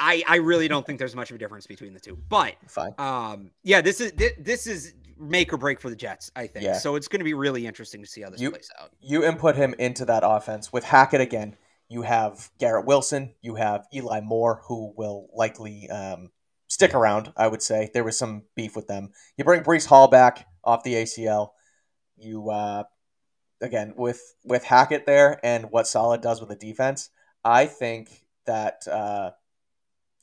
[0.00, 2.18] I, I really don't think there's much of a difference between the two.
[2.28, 2.94] But fine.
[2.98, 6.64] Um, yeah, this is this is make or break for the Jets, I think.
[6.64, 6.78] Yeah.
[6.78, 8.90] So it's going to be really interesting to see how this You- plays out.
[9.00, 11.56] You input him into that offense with Hackett again.
[11.88, 13.34] You have Garrett Wilson.
[13.42, 16.30] You have Eli Moore, who will likely um,
[16.66, 17.32] stick around.
[17.36, 19.10] I would say there was some beef with them.
[19.36, 21.50] You bring Breece Hall back off the ACL.
[22.16, 22.84] You uh,
[23.60, 27.10] again with with Hackett there and what Saleh does with the defense.
[27.44, 29.30] I think that uh,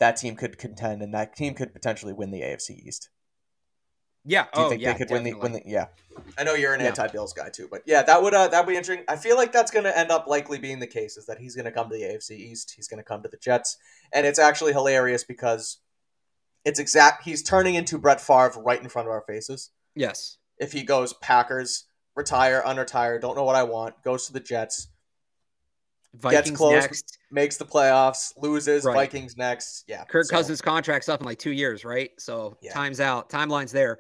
[0.02, 3.10] that team could contend and that team could potentially win the AFC East.
[4.26, 4.48] Yeah.
[4.52, 5.62] Do you oh, think yeah, they could win the, win the?
[5.64, 5.88] Yeah,
[6.40, 6.88] I know you're an Yeah.
[6.88, 9.06] anti-Bills guy too, but yeah, that would uh, that would be interesting.
[9.08, 11.18] I feel like that's going to end up likely being the case.
[11.18, 12.74] Is that he's going to come to the AFC East?
[12.76, 13.78] He's going to come to the Jets,
[14.12, 15.78] and it's actually hilarious because
[16.66, 17.24] it's exact.
[17.24, 19.70] He's turning into Brett Favre right in front of our faces.
[19.96, 20.38] Yes.
[20.58, 21.86] If he goes Packers,
[22.16, 24.88] retire, unretire, don't know what I want, goes to the Jets,
[26.14, 26.74] Vikings close.
[26.74, 27.18] next.
[27.32, 28.94] makes the playoffs, loses, Right.
[28.96, 29.86] Vikings next.
[29.88, 32.12] Yeah, Kirk so- Cousins contract's up in like two years, right?
[32.20, 32.74] So Yeah.
[32.74, 34.00] time's out, timeline's there.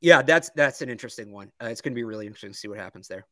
[0.00, 1.52] Yeah, that's that's an interesting one.
[1.62, 3.26] Uh, it's going to be really interesting to see what happens there.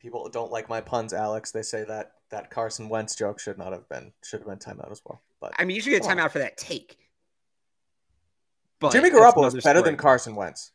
[0.00, 1.50] People don't like my puns, Alex.
[1.52, 4.90] They say that that Carson Wentz joke should not have been should have been timeout
[4.90, 5.22] as well.
[5.40, 6.16] But I mean, you should get on.
[6.16, 6.98] timeout for that take.
[8.80, 9.82] But Jimmy Garoppolo is better story.
[9.90, 10.72] than Carson Wentz.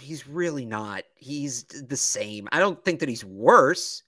[0.00, 1.04] He's really not.
[1.16, 2.48] He's the same.
[2.52, 4.02] I don't think that he's worse.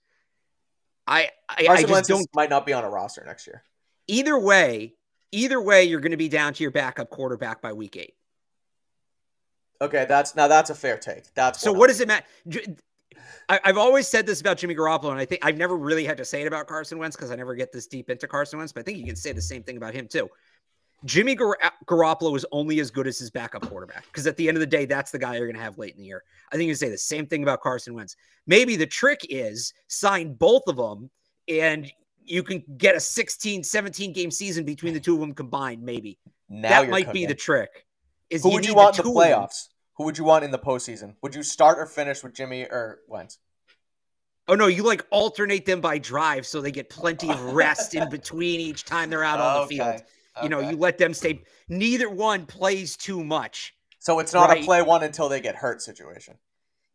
[1.06, 2.28] I I, I Carson just Wentz don't.
[2.34, 3.62] might not be on a roster next year.
[4.08, 4.94] Either way,
[5.32, 8.14] either way, you're going to be down to your backup quarterback by week eight.
[9.80, 11.32] Okay, that's now that's a fair take.
[11.34, 12.24] That's So what does it matter?
[13.48, 16.16] I, I've always said this about Jimmy Garoppolo, and I think I've never really had
[16.16, 18.72] to say it about Carson Wentz because I never get this deep into Carson Wentz.
[18.72, 20.28] But I think you can say the same thing about him too.
[21.04, 24.56] Jimmy Gar- Garoppolo is only as good as his backup quarterback because at the end
[24.56, 26.22] of the day, that's the guy you're going to have late in the year.
[26.52, 28.16] I think you say the same thing about Carson Wentz.
[28.46, 31.11] Maybe the trick is sign both of them,
[31.48, 31.90] and
[32.24, 35.82] you can get a 16, 17 game season between the two of them combined.
[35.82, 37.87] Maybe now that might be the trick.
[38.30, 39.68] Is Who would you want in the playoffs?
[39.96, 41.14] Who would you want in the postseason?
[41.22, 43.38] Would you start or finish with Jimmy or Wentz?
[44.48, 48.09] Oh no, you like alternate them by drive so they get plenty of rest in
[48.11, 50.02] between each time they're out on the field.
[50.42, 51.42] You know, you let them stay.
[51.68, 53.72] Neither one plays too much.
[53.99, 54.62] so it's not Right.
[54.62, 56.38] a play one until they get hurt situation.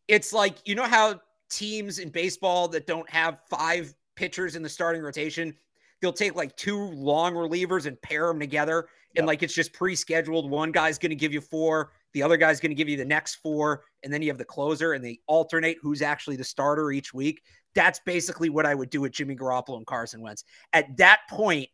[0.08, 4.68] It's like you know how teams in baseball that don't have five pitchers in the
[4.68, 5.54] starting rotation,
[6.00, 9.26] they'll take like two long relievers and pair them together, and Yep.
[9.26, 10.50] like it's just pre-scheduled.
[10.50, 13.04] One guy's going to give you four, the other guy's going to give you the
[13.04, 16.92] next four, and then you have the closer, and they alternate who's actually the starter
[16.92, 17.42] each week.
[17.74, 20.44] That's basically what I would do with Jimmy Garoppolo and Carson Wentz.
[20.72, 21.68] At that point,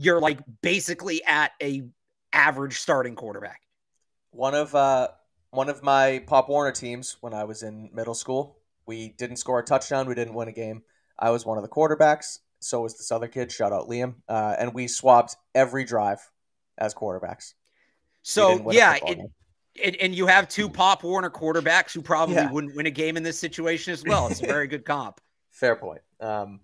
[0.00, 1.82] you're like basically at a
[2.32, 3.60] average starting quarterback.
[4.30, 5.08] One of uh
[5.50, 9.58] one of my Pop Warner teams when I was in middle school, we didn't score
[9.58, 10.82] a touchdown, we didn't win a game.
[11.18, 12.38] I was one of the quarterbacks.
[12.60, 13.52] So was this other kid.
[13.52, 14.14] Shout out Liam.
[14.28, 16.20] Uh, and we swapped every drive
[16.78, 17.54] as quarterbacks.
[18.22, 19.10] So didn't win a yeah, football
[19.74, 22.50] it, and, and you have two Pop Warner quarterbacks who probably Yeah.
[22.50, 24.28] wouldn't win a game in this situation as well.
[24.28, 25.20] It's a very good comp.
[25.50, 26.00] Fair point.
[26.20, 26.60] Um,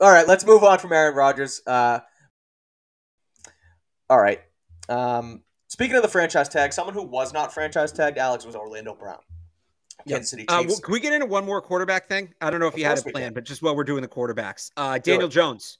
[0.00, 1.60] all right, let's move on from Aaron Rodgers.
[1.66, 2.00] Uh,
[4.10, 4.40] all right.
[4.88, 8.94] Um, speaking of the franchise tag, someone who was not franchise tagged, Alex, was Orlando
[8.94, 9.18] Brown.
[10.06, 12.32] Kansas City Uh, well, can we get into one more quarterback thing?
[12.40, 14.08] I don't know if Of you had a plan, but just while we're doing the
[14.08, 15.28] quarterbacks, uh, Daniel.
[15.28, 15.78] Jones,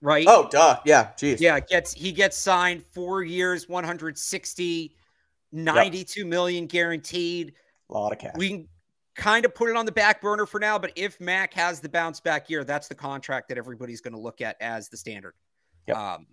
[0.00, 0.24] right?
[0.28, 0.78] oh, duh.
[0.84, 1.40] Yeah, jeez.
[1.40, 4.96] yeah, gets he gets signed four years, 160,
[5.52, 7.54] 92 million guaranteed.
[7.90, 8.34] A lot of cash.
[8.36, 8.68] We can
[9.16, 11.88] kind of put it on the back burner for now, but if Mac has the
[11.88, 15.34] bounce back year, that's the contract that everybody's going to look at as the standard.
[15.88, 15.96] Yep.
[15.96, 16.26] Um,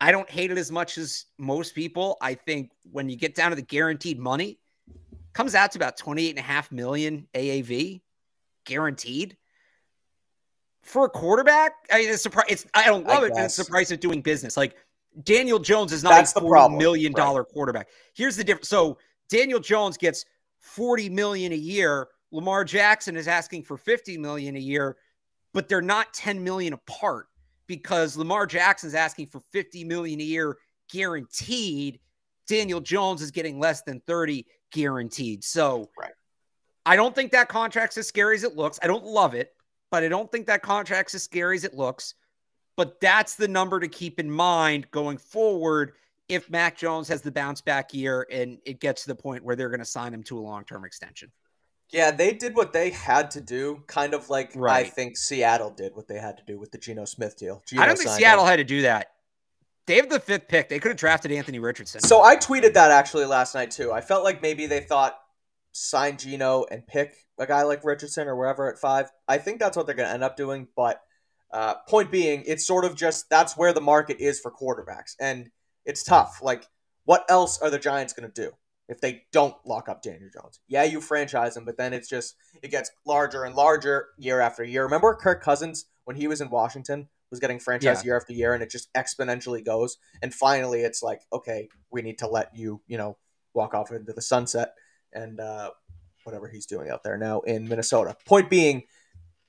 [0.00, 2.16] I don't hate it as much as most people.
[2.22, 4.58] I think when you get down to the guaranteed money,
[5.32, 8.00] comes out to about 28 and a half million AAV
[8.64, 9.36] guaranteed.
[10.82, 12.46] For a quarterback, I mean, it's surprise.
[12.48, 14.56] It's I don't I love it, but it's the price of doing business.
[14.56, 14.76] Like
[15.24, 17.44] Daniel Jones is not That's a the forty problem, million right.
[17.52, 17.88] quarterback.
[18.14, 18.68] Here's the difference.
[18.68, 18.96] So
[19.28, 20.24] Daniel Jones gets
[20.60, 22.08] 40 million a year.
[22.32, 24.96] Lamar Jackson is asking for 50 million a year,
[25.52, 27.26] but they're not 10 million apart
[27.70, 30.56] because Lamar Jackson's asking for 50 million a year
[30.92, 32.00] guaranteed.
[32.48, 35.44] Daniel Jones is getting less than 30 guaranteed.
[35.44, 36.10] So Right.
[36.84, 38.80] I don't think that contract's as scary as it looks.
[38.82, 39.54] I don't love it,
[39.92, 42.14] but I don't think that contract's as scary as it looks.
[42.76, 45.92] But that's the number to keep in mind going forward
[46.28, 49.54] if Mac Jones has the bounce back year and it gets to the point where
[49.54, 51.30] they're going to sign him to a long term extension.
[51.92, 55.94] Yeah, they did what they had to do, kind of like I think Seattle did
[55.94, 57.62] what they had to do with the Geno Smith deal.
[57.66, 58.50] Geno I don't think Seattle him.
[58.50, 59.08] had to do that.
[59.86, 60.68] They have the fifth pick.
[60.68, 62.00] They could have drafted Anthony Richardson.
[62.02, 63.92] So I tweeted that actually last night too.
[63.92, 65.18] I felt like maybe they thought
[65.72, 69.10] sign Geno and pick a guy like Richardson or wherever at five.
[69.26, 70.68] I think that's what they're going to end up doing.
[70.76, 71.00] But
[71.52, 75.50] uh, point being, it's sort of just that's where the market is for quarterbacks, and
[75.84, 76.40] it's tough.
[76.42, 76.66] Like,
[77.04, 78.52] what else are the Giants going to do?
[78.90, 80.58] If they don't lock up Daniel Jones.
[80.66, 84.64] Yeah, you franchise him, but then it's just it gets larger and larger year after
[84.64, 84.82] year.
[84.82, 88.02] Remember Kirk Cousins when he was in Washington was getting franchised yeah.
[88.02, 89.96] year after year, and it just exponentially goes.
[90.20, 93.16] And finally, it's like, okay, we need to let you, you know,
[93.54, 94.74] walk off into the sunset
[95.12, 95.70] and uh,
[96.24, 98.16] whatever he's doing out there now in Minnesota.
[98.26, 98.82] Point being,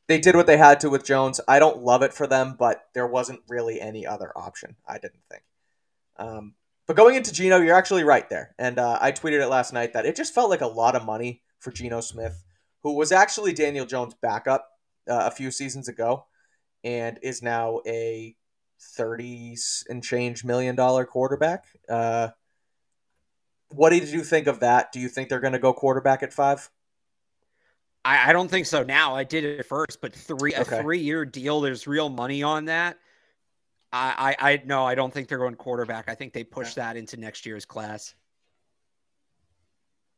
[0.07, 1.41] they did what they had to with Jones.
[1.47, 4.75] I don't love it for them, but there wasn't really any other option.
[4.87, 5.43] I didn't think.
[6.17, 6.53] Um,
[6.91, 8.53] but going into Geno, you're actually right there.
[8.59, 11.05] And uh, I tweeted it last night that it just felt like a lot of
[11.05, 12.43] money for Geno Smith,
[12.83, 14.67] who was actually Daniel Jones' backup
[15.09, 16.25] uh, a few seasons ago
[16.83, 18.35] and is now a
[18.97, 19.55] 30
[19.87, 21.63] and change million dollar quarterback.
[21.87, 22.27] Uh,
[23.69, 24.91] what did you think of that?
[24.91, 26.69] Do you think they're going to go quarterback at five?
[28.03, 29.15] I, I, don't think so now.
[29.15, 30.79] I did it first, but three okay.
[30.79, 31.61] a three year deal.
[31.61, 32.97] There's real money on that.
[33.93, 36.09] I, I, I no, I don't think they're going quarterback.
[36.09, 38.15] I think they push that into next year's class.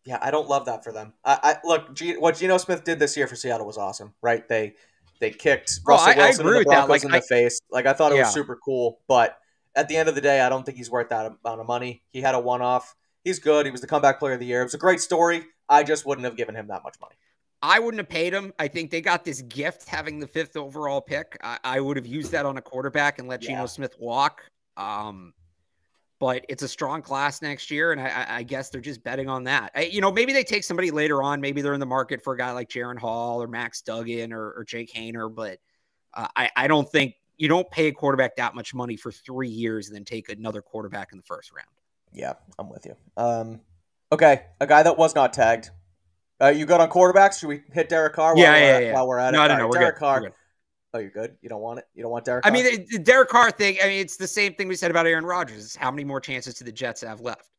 [0.06, 1.14] Yeah, I don't love that for them.
[1.24, 4.48] I, I look, G, what Geno Smith did this year for Seattle was awesome, right?
[4.48, 4.76] They
[5.20, 7.60] they kicked Russell I, Wilson I and the Broncos like, in the face.
[7.72, 8.24] Like I thought it yeah.
[8.24, 9.38] was super cool, but
[9.76, 12.04] at the end of the day, I don't think he's worth that amount of money.
[12.10, 12.96] He had a one off.
[13.24, 13.66] He's good.
[13.66, 14.62] He was the comeback player of the year.
[14.62, 15.46] It was a great story.
[15.70, 17.16] I just wouldn't have given him that much money.
[17.64, 18.54] I wouldn't have paid him.
[18.60, 21.38] I think they got this gift having the fifth overall pick.
[21.42, 23.52] I, I would have used that on a quarterback and let yeah.
[23.52, 24.44] Geno Smith walk.
[24.76, 25.34] Um,
[26.20, 29.46] but it's a strong class next year, and I, I guess they're just betting on
[29.46, 29.72] that.
[29.76, 31.40] I, you know, maybe they take somebody later on.
[31.40, 34.52] Maybe they're in the market for a guy like Jaren Hall or Max Duggan or,
[34.52, 35.60] or Jake Haener, but
[36.14, 39.50] uh, I, I don't think you don't pay a quarterback that much money for three
[39.50, 41.68] years and then take another quarterback in the first round.
[42.12, 42.96] Yeah, I'm with you.
[43.18, 43.62] Um,
[44.12, 45.72] okay, a guy that was not tagged
[46.44, 47.40] uh, you good on quarterbacks?
[47.40, 48.36] Should we hit Derek Carr?
[48.36, 48.94] While yeah, yeah, yeah.
[48.94, 50.00] While we're at no, it, no, no, we're Derek good.
[50.00, 50.22] Carr.
[50.22, 50.34] We're good.
[50.96, 51.38] Oh, you're good.
[51.42, 51.86] You don't want it.
[51.96, 52.46] You don't want Derek.
[52.46, 53.78] I mean, the, Derek Carr thing.
[53.84, 55.76] I mean, it's the same thing we said about Aaron Rodgers.
[55.76, 57.50] How many more chances do the Jets have left?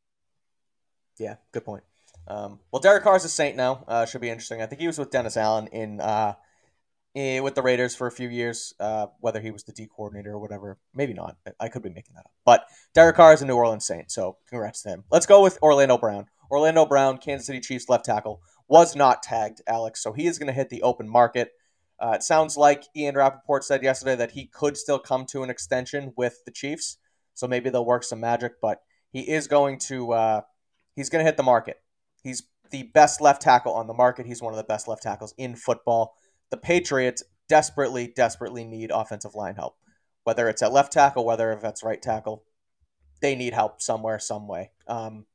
[1.18, 1.82] Yeah, good point.
[2.28, 3.84] Um, well, Derek Carr's a Saint now.
[3.88, 4.62] Uh, should be interesting.
[4.62, 6.34] I think he was with Dennis Allen in, uh,
[7.14, 8.72] in with the Raiders for a few years.
[8.78, 11.36] Uh, whether he was the D coordinator or whatever, maybe not.
[11.58, 12.32] I could be making that up.
[12.44, 15.04] But Derek Carr is a New Orleans Saint, so congrats to him.
[15.10, 16.26] Let's go with Orlando Brown.
[16.50, 20.02] Orlando Brown, Kansas City Chiefs left tackle was not tagged, Alex.
[20.02, 21.52] So he is going to hit the open market.
[22.00, 25.50] Uh, it sounds like Ian Rapoport said yesterday that he could still come to an
[25.50, 26.98] extension with the Chiefs.
[27.34, 30.40] So maybe they'll work some magic, but he is going to uh,
[30.94, 31.80] he's going to hit the market.
[32.22, 34.26] He's the best left tackle on the market.
[34.26, 36.16] He's one of the best left tackles in football.
[36.50, 39.76] The Patriots desperately, desperately need offensive line help.
[40.24, 42.44] Whether it's at left tackle, whether if that's right tackle,
[43.20, 44.70] they need help somewhere, some way.
[44.88, 45.26] Um,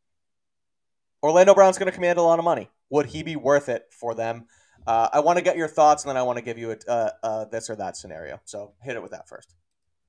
[1.21, 2.69] Orlando Brown's going to command a lot of money.
[2.89, 4.45] Would he be worth it for them?
[4.87, 6.77] Uh, I want to get your thoughts, and then I want to give you a,
[6.91, 8.39] uh, uh, this or that scenario.
[8.45, 9.55] So hit it with that first.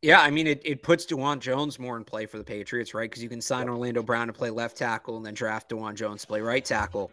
[0.03, 3.11] Yeah, I mean, it, it puts Dawand Jones more in play for the Patriots, right?
[3.11, 6.23] Because you can sign Orlando Brown to play left tackle and then draft Dawand Jones
[6.23, 7.13] to play right tackle.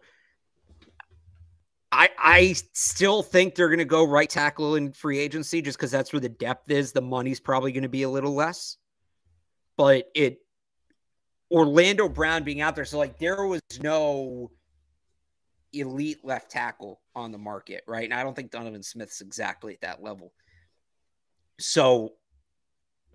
[1.91, 5.91] I I still think they're going to go right tackle in free agency just because
[5.91, 6.91] that's where the depth is.
[6.91, 8.77] The money's probably going to be a little less,
[9.75, 10.39] but it
[11.51, 14.51] Orlando Brown being out there, so like there was no
[15.73, 18.05] elite left tackle on the market, right?
[18.05, 20.33] And I don't think Donovan Smith's exactly at that level.
[21.59, 22.13] So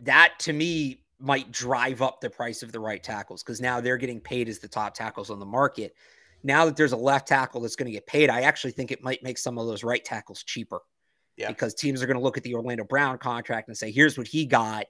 [0.01, 3.97] that to me might drive up the price of the right tackles because now they're
[3.97, 5.95] getting paid as the top tackles on the market.
[6.43, 9.03] Now that there's a left tackle that's going to get paid, I actually think it
[9.03, 10.81] might make some of those right tackles cheaper.
[11.37, 11.49] Yeah.
[11.49, 14.27] Because teams are going to look at the Orlando Brown contract and say, here's what
[14.27, 14.87] he got.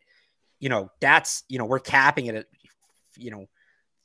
[0.59, 2.46] You know, that's, you know, we're capping it at,
[3.16, 3.46] you know,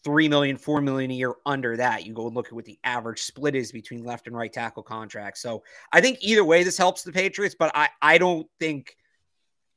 [0.07, 2.05] three million, four million a year under that.
[2.05, 4.81] You go and look at what the average split is between left and right tackle
[4.81, 5.41] contracts.
[5.41, 8.95] So I think either way this helps the Patriots, but I, I don't think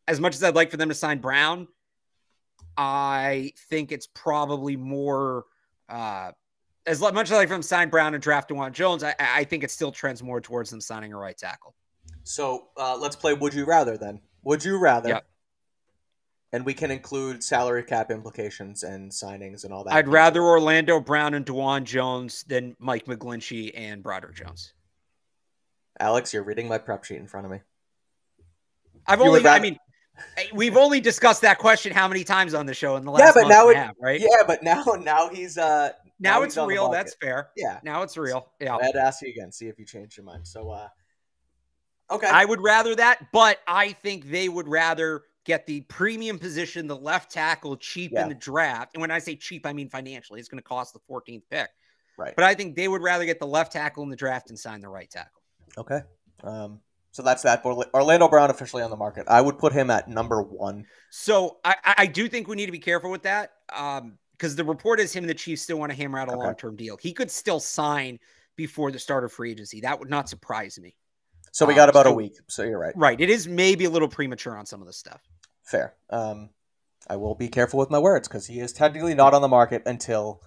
[0.06, 1.66] as much as I'd like for them to sign Brown,
[2.76, 5.46] I think it's probably more
[5.88, 6.30] uh
[6.86, 9.16] as much as I like for them to sign Brown and draft Dawand Jones, I,
[9.18, 11.74] I think it still trends more towards them signing a right tackle.
[12.22, 14.20] So uh, let's play Would You Rather then.
[14.44, 15.26] Would you rather yep
[16.52, 19.94] and we can include salary cap implications and signings and all that.
[19.94, 24.74] I'd rather Orlando Brown and Dawand Jones than Mike McGlinchey and Broderick Jones.
[25.98, 27.60] Alex, you're reading my prep sheet in front of me.
[29.06, 29.76] I've you only, I mean,
[30.52, 33.42] we've only discussed that question how many times on the show in the last yeah,
[33.42, 34.20] but now it, half, right?
[34.20, 36.90] Yeah, but now now he's uh now, now it's real.
[36.90, 37.50] That's fair.
[37.56, 38.50] Yeah, now it's real.
[38.60, 40.46] Yeah, I'd ask you again, see if you changed your mind.
[40.46, 40.88] So, uh
[42.10, 46.86] okay, I would rather that, but I think they would rather get the premium position,
[46.86, 48.22] the left tackle, cheap yeah.
[48.22, 48.90] in the draft.
[48.94, 50.40] And when I say cheap, I mean financially.
[50.40, 51.68] It's going to cost the 14th pick.
[52.18, 52.34] Right.
[52.36, 54.80] But I think they would rather get the left tackle in the draft and sign
[54.80, 55.42] the right tackle.
[55.78, 56.00] Okay.
[56.42, 56.80] Um,
[57.12, 57.64] so that's that.
[57.64, 59.26] Orlando Brown officially on the market.
[59.28, 60.86] I would put him at number one.
[61.10, 63.52] So I, I do think we need to be careful with that.
[63.74, 66.32] Um, because the report is him and the Chiefs still want to hammer out a
[66.32, 66.42] okay.
[66.42, 66.96] long term deal.
[66.96, 68.18] He could still sign
[68.56, 69.82] before the start of free agency.
[69.82, 70.96] That would not surprise me.
[71.52, 72.34] So we got um, about so, a week.
[72.48, 72.94] So you're right.
[72.96, 73.20] Right.
[73.20, 75.20] It is maybe a little premature on some of the stuff.
[75.62, 75.94] Fair.
[76.10, 76.50] Um,
[77.08, 79.82] I will be careful with my words because he is technically not on the market
[79.86, 80.42] until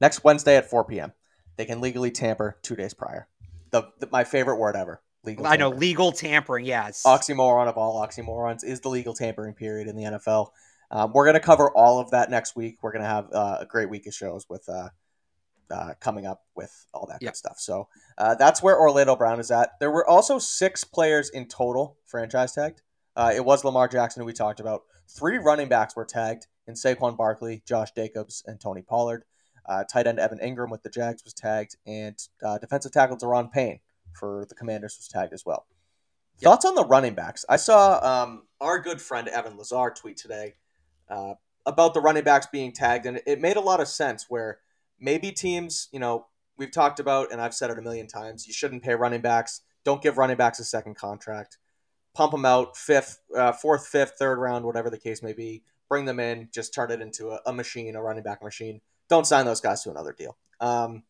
[0.00, 1.12] next Wednesday at 4 p.m.
[1.56, 3.28] They can legally tamper two days prior.
[3.70, 5.02] The, the my favorite word ever.
[5.24, 5.46] Legal.
[5.46, 6.64] I know legal tampering.
[6.64, 10.50] Yeah, oxymoron of all oxymorons is the legal tampering period in the NFL.
[10.90, 12.78] Um, we're going to cover all of that next week.
[12.80, 14.90] We're going to have uh, a great week of shows with uh,
[15.70, 17.32] uh, coming up with all that yep.
[17.32, 17.58] good stuff.
[17.58, 17.88] So
[18.18, 19.78] uh, that's where Orlando Brown is at.
[19.80, 22.82] There were also six players in total franchise tagged.
[23.14, 24.82] Uh, it was Lamar Jackson who we talked about.
[25.08, 29.24] Three running backs were tagged in Saquon Barkley, Josh Jacobs, and Tony Pollard.
[29.64, 33.50] Uh, tight end Evan Engram with the Jags was tagged, and uh, defensive tackle Daron
[33.50, 33.80] Payne
[34.12, 35.66] for the Commanders was tagged as well.
[36.38, 36.44] Yep.
[36.44, 37.44] Thoughts on the running backs?
[37.48, 40.54] I saw um, our good friend Evan Lazar tweet today
[41.08, 44.26] uh, about the running backs being tagged, and it made a lot of sense.
[44.28, 44.58] Where
[45.00, 46.26] maybe teams, you know,
[46.56, 49.62] we've talked about, and I've said it a million times, you shouldn't pay running backs.
[49.84, 51.58] Don't give running backs a second contract.
[52.14, 55.62] Pump them out fifth, uh, fourth, fifth, third round, whatever the case may be.
[55.88, 59.26] Bring them in, just turn it into a, a machine, a running back machine don't
[59.26, 60.36] sign those guys to another deal.
[60.60, 61.02] Um,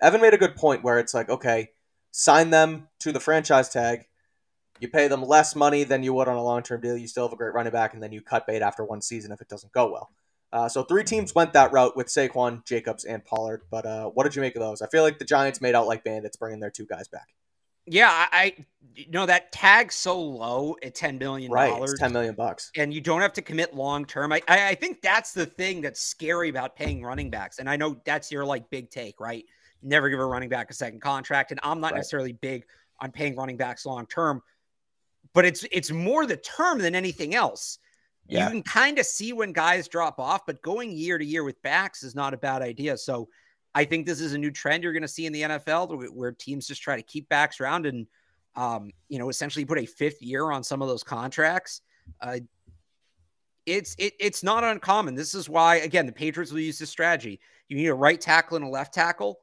[0.00, 1.70] Evan made a good point where it's like, okay,
[2.10, 4.06] sign them to the franchise tag.
[4.80, 6.96] You pay them less money than you would on a long term deal.
[6.96, 9.32] You still have a great running back, and then you cut bait after one season
[9.32, 10.10] if it doesn't go well.
[10.52, 13.62] Uh, so three teams went that route with Saquon, Jacobs, and Pollard.
[13.70, 14.80] But uh, what did you make of those?
[14.80, 17.28] I feel like the Giants made out like bandits, bringing their two guys back.
[17.90, 18.54] Yeah, I,
[18.94, 21.98] you know that tag so low at ten million dollars, right?
[21.98, 24.32] ten million bucks, and you don't have to commit long term.
[24.32, 27.98] I, I think that's the thing that's scary about paying running backs, and I know
[28.04, 29.44] that's your like big take, right?
[29.82, 31.98] Never give a running back a second contract, and I'm not right.
[31.98, 32.64] necessarily big
[33.00, 34.42] on paying running backs long term,
[35.32, 37.78] but it's it's more the term than anything else.
[38.28, 38.44] Yeah.
[38.44, 41.60] You can kind of see when guys drop off, but going year to year with
[41.62, 42.96] backs is not a bad idea.
[42.96, 43.28] So
[43.74, 46.32] I think this is a new trend you're going to see in the NFL where
[46.32, 48.06] teams just try to keep backs around and,
[48.54, 51.80] um, you know, essentially put a fifth year on some of those contracts.
[52.20, 52.38] Uh,
[53.66, 55.14] it's it, it's not uncommon.
[55.14, 57.40] This is why, again, the Patriots will use this strategy.
[57.68, 59.40] You need a right tackle and a left tackle.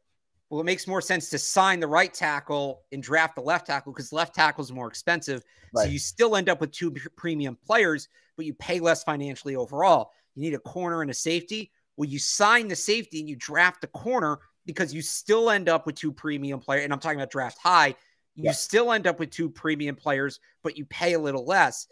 [0.55, 3.91] Well, it makes more sense to sign the right tackle and draft the left tackle
[3.91, 5.43] because left tackle is more expensive.
[5.73, 5.83] Right.
[5.83, 10.11] So you still end up with two premium players, but you pay less financially overall.
[10.33, 11.73] You need a corner and a safety.
[11.97, 15.85] Well, you sign the safety and you draft the corner because you still end up
[15.85, 16.85] with two premium players.
[16.85, 17.89] And I'm talking about draft high.
[18.35, 18.51] You yeah.
[18.53, 21.85] still end up with two premium players, but you pay a little less.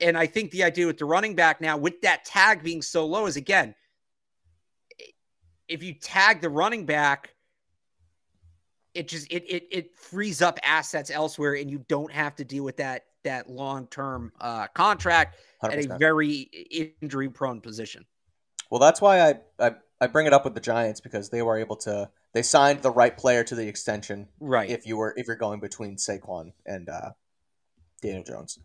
[0.00, 3.06] And I think the idea with the running back now, with that tag being so
[3.06, 3.74] low, is again,
[5.66, 7.34] if you tag the running back,
[8.94, 12.64] it just it it it frees up assets elsewhere, and you don't have to deal
[12.64, 15.72] with that that long term uh, contract 100%.
[15.72, 18.04] at a very injury prone position.
[18.70, 21.58] Well, that's why I, I I bring it up with the Giants because they were
[21.58, 24.28] able to they signed the right player to the extension.
[24.40, 24.70] Right.
[24.70, 27.10] If you were if you're going between Saquon and uh,
[28.02, 28.58] Daniel Jones,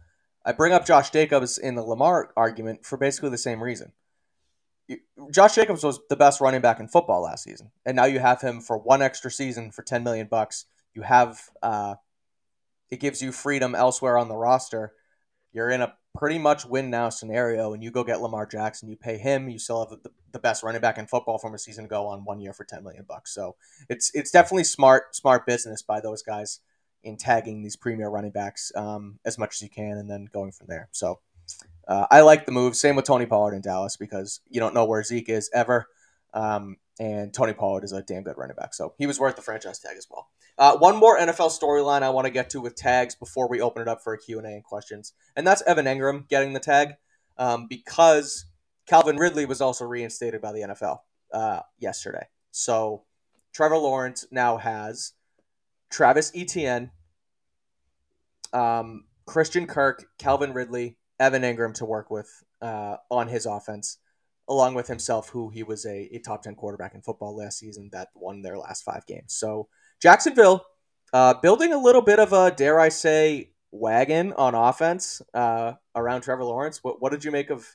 [0.45, 3.91] I bring up Josh Jacobs in the Lamar argument for basically the same reason.
[5.31, 8.41] Josh Jacobs was the best running back in football last season, and now you have
[8.41, 10.65] him for one extra season for ten million bucks.
[10.93, 11.95] You have uh,
[12.89, 14.93] it gives you freedom elsewhere on the roster.
[15.51, 18.95] You're in a pretty much win now scenario and you go get Lamar Jackson, you
[18.95, 21.85] pay him, you still have the, the best running back in football from a season
[21.85, 23.33] ago on one year for 10 million bucks.
[23.33, 23.55] So
[23.89, 26.59] it's it's definitely smart smart business by those guys
[27.03, 30.51] in tagging these premier running backs um, as much as you can and then going
[30.51, 30.89] from there.
[30.91, 31.19] So
[31.87, 32.75] uh, I like the move.
[32.75, 35.87] Same with Tony Pollard in Dallas because you don't know where Zeke is ever.
[36.33, 38.73] Um, and Tony Pollard is a damn good running back.
[38.73, 40.29] So he was worth the franchise tag as well.
[40.57, 43.81] Uh, one more NFL storyline I want to get to with tags before we open
[43.81, 45.13] it up for a Q&A and questions.
[45.35, 46.93] And that's Evan Engram getting the tag
[47.37, 48.45] um, because
[48.85, 50.99] Calvin Ridley was also reinstated by the NFL
[51.33, 52.27] uh, yesterday.
[52.51, 53.03] So
[53.53, 55.13] Trevor Lawrence now has
[55.89, 56.91] Travis Etienne,
[58.53, 63.97] um, Christian Kirk, Calvin Ridley, Evan Engram to work with uh, on his offense
[64.47, 67.89] along with himself, who he was a, a top 10 quarterback in football last season
[67.91, 69.33] that won their last five games.
[69.33, 69.67] So
[70.01, 70.65] Jacksonville
[71.13, 76.21] uh, building a little bit of a, dare I say, wagon on offense uh, around
[76.21, 76.83] Trevor Lawrence.
[76.83, 77.65] What, what did you make of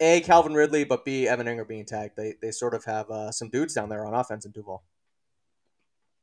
[0.00, 2.16] A, Calvin Ridley, but B, Evan Engram being tagged?
[2.16, 4.82] They, they sort of have uh, some dudes down there on offense in Duval.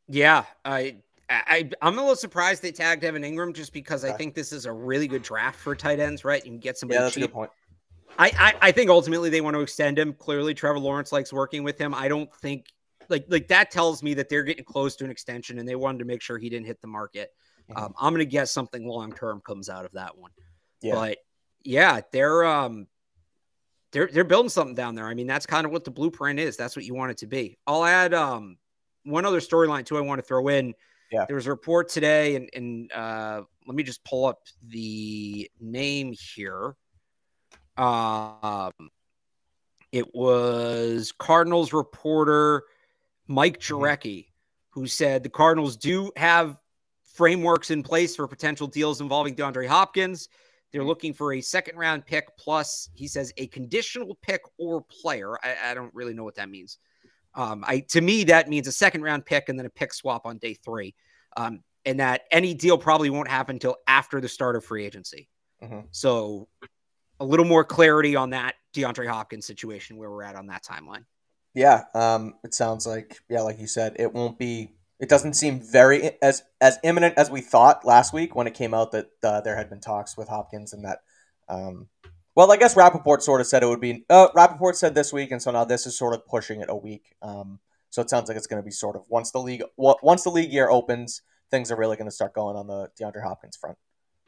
[0.07, 0.97] Yeah, I
[1.29, 4.65] I, I'm a little surprised they tagged Evan Engram just because I think this is
[4.65, 6.43] a really good draft for tight ends, right?
[6.45, 7.25] You can get somebody yeah, that's cheap.
[7.25, 7.51] a good point.
[8.17, 10.13] I, I, I think ultimately they want to extend him.
[10.13, 11.93] Clearly, Trevor Lawrence likes working with him.
[11.93, 12.67] I don't think
[13.09, 15.99] like like that tells me that they're getting close to an extension, and they wanted
[15.99, 17.31] to make sure he didn't hit the market.
[17.69, 17.83] Mm-hmm.
[17.83, 20.31] Um, I'm going to guess something long term comes out of that one.
[20.81, 20.95] Yeah.
[20.95, 21.17] But
[21.63, 22.87] yeah, they're um
[23.91, 25.07] they're they're building something down there.
[25.07, 26.57] I mean, that's kind of what the blueprint is.
[26.57, 27.57] That's what you want it to be.
[27.67, 28.57] I'll add um
[29.03, 29.97] one other storyline too.
[29.97, 30.73] I want to throw in.
[31.11, 31.25] Yeah.
[31.25, 36.13] There was a report today, and and uh, let me just pull up the name
[36.35, 36.75] here.
[37.77, 38.71] Um,
[39.91, 42.63] it was Cardinals reporter
[43.27, 43.83] Mike Mm-hmm.
[43.83, 44.25] Jurecki
[44.69, 46.59] who said the Cardinals do have
[47.15, 50.29] frameworks in place for potential deals involving DeAndre Hopkins.
[50.71, 50.87] They're Mm-hmm.
[50.87, 55.37] looking for a second round pick plus, he says, a conditional pick or player.
[55.43, 56.77] I, I don't really know what that means.
[57.37, 60.25] Um, I to me that means a second round pick and then a pick swap
[60.25, 60.95] on day three,
[61.37, 65.29] um, and that any deal probably won't happen until after the start of free agency.
[65.61, 65.87] Mhm.
[65.91, 66.49] So
[67.19, 71.05] a little more clarity on that DeAndre Hopkins situation where we're at on that timeline.
[71.53, 74.73] Yeah, um, it sounds like yeah, like you said, it won't be.
[74.99, 78.73] It doesn't seem very as as imminent as we thought last week when it came
[78.73, 80.99] out that uh, there had been talks with Hopkins and that.
[81.47, 81.87] Um,
[82.37, 84.05] well, I guess Rapoport sort of said it would be.
[84.11, 86.75] Uh, Rapoport said this week, and so now this is sort of pushing it a
[86.75, 87.15] week.
[87.23, 87.57] Um,
[87.89, 90.29] so it sounds like it's going to be sort of once the league once the
[90.29, 93.75] league year opens, things are really going to start going on the DeAndre Hopkins front.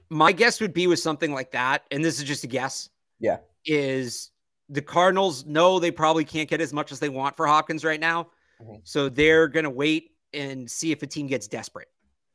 [0.10, 2.89] My guess would be with something like that, and this is just a guess.
[3.20, 3.38] Yeah.
[3.64, 4.32] Is
[4.70, 7.99] the Cardinals know they probably can't get as much as they want for Hopkins right
[7.99, 8.30] now.
[8.60, 8.82] Mhm.
[8.86, 11.89] So they're going to wait and see if a team gets desperate.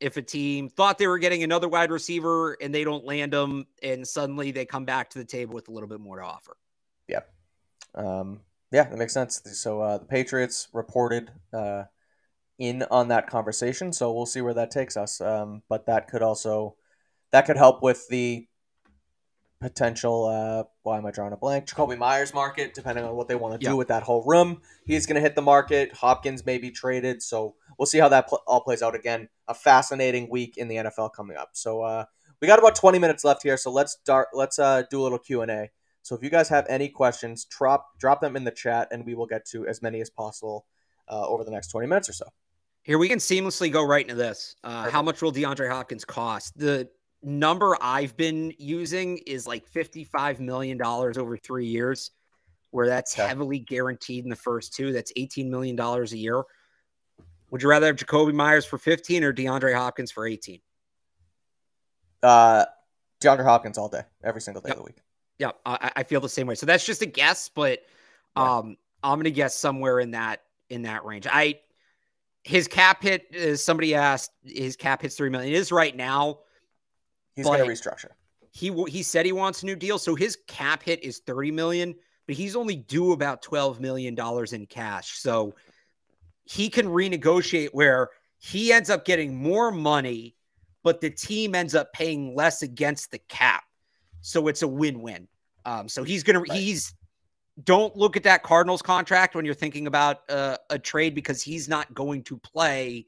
[0.05, 3.67] If a team thought they were getting another wide receiver and they don't land them,
[3.83, 6.59] and suddenly they come back to the table with a little bit more to offer.
[7.95, 8.41] Um,
[8.71, 9.41] yeah, that makes sense.
[9.45, 11.85] So uh, the Patriots reported uh,
[12.59, 15.21] in on that conversation, so we'll see where that takes us.
[15.21, 16.77] Um, but that could also
[17.33, 18.47] that could help with the
[19.65, 20.27] potential.
[20.27, 21.67] Uh, why am I drawing a blank?
[21.67, 23.71] Jakobi Meyers market, depending on what they want to Yeah.
[23.71, 24.61] do with that whole room.
[24.85, 25.93] He's going to hit the market.
[25.93, 28.95] Hopkins may be traded, so we'll see how that pl- all plays out.
[28.95, 31.51] Again, a fascinating week in the NFL coming up.
[31.55, 32.05] So uh,
[32.41, 34.29] we got about twenty minutes left here, so let's start.
[34.35, 35.71] Let's uh, do a little Q and A.
[36.03, 39.15] So if you guys have any questions, drop drop them in the chat, and we
[39.15, 40.67] will get to as many as possible
[41.09, 42.27] uh, over the next twenty minutes or so.
[42.83, 44.57] Here we can seamlessly go right into this.
[44.63, 46.59] Uh, how much will DeAndre Hopkins cost?
[46.59, 46.91] The
[47.25, 52.11] number I've been using is like $55 million over three years,
[52.71, 53.27] where that's Okay.
[53.27, 54.93] heavily guaranteed in the first two.
[54.93, 56.43] That's $18 million a year.
[57.51, 60.61] Would you rather have Jakobi Meyers for 15 or DeAndre Hopkins for 18?
[62.23, 62.65] Uh,
[63.21, 64.77] DeAndre Hopkins all day, every single day Yep.
[64.77, 64.97] of the week.
[65.39, 66.55] Yeah, I, I feel the same way.
[66.55, 67.81] So that's just a guess, but
[68.37, 68.57] Yeah.
[68.59, 71.27] um, I'm gonna guess somewhere in that in that range.
[71.31, 71.61] I
[72.45, 75.53] his cap hit, as somebody asked, his cap hits three million.
[75.53, 76.41] It is right now.
[77.37, 78.11] He's going to restructure.
[78.51, 81.95] He he said he wants a new deal, so his cap hit is 30 million,
[82.27, 85.19] but he's only due about 12 million dollars in cash.
[85.19, 85.55] So
[86.45, 90.37] he can renegotiate where he ends up getting more money,
[90.85, 93.65] but the team ends up paying less against the cap.
[94.21, 95.27] So it's a win-win.
[95.65, 96.53] Um, so he's gonna Right.
[96.53, 96.95] he's
[97.63, 101.69] don't look at that Cardinals contract when you're thinking about uh, a trade because he's
[101.69, 103.07] not going to play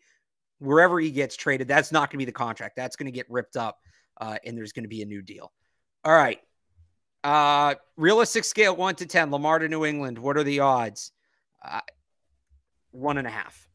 [0.59, 1.67] wherever he gets traded.
[1.67, 2.77] That's not going to be the contract.
[2.77, 3.81] That's going to get ripped up,
[4.21, 5.53] uh, and there's going to be a new deal.
[6.05, 6.41] All right.
[7.25, 9.31] Uh, realistic scale one to ten.
[9.31, 10.19] Lamar to New England.
[10.19, 11.13] What are the odds?
[11.65, 11.81] Uh,
[12.93, 13.69] one and a half.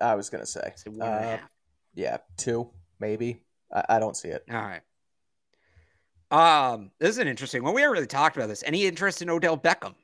[0.00, 1.50] I was going to say, Say one and a Uh, half.
[1.94, 3.40] yeah, two maybe.
[3.74, 4.44] I, I don't see it.
[4.50, 4.82] All right.
[6.30, 7.74] Um, this is an interesting one.
[7.74, 8.62] We haven't really talked about this.
[8.66, 9.94] Any interest in Odell Beckham?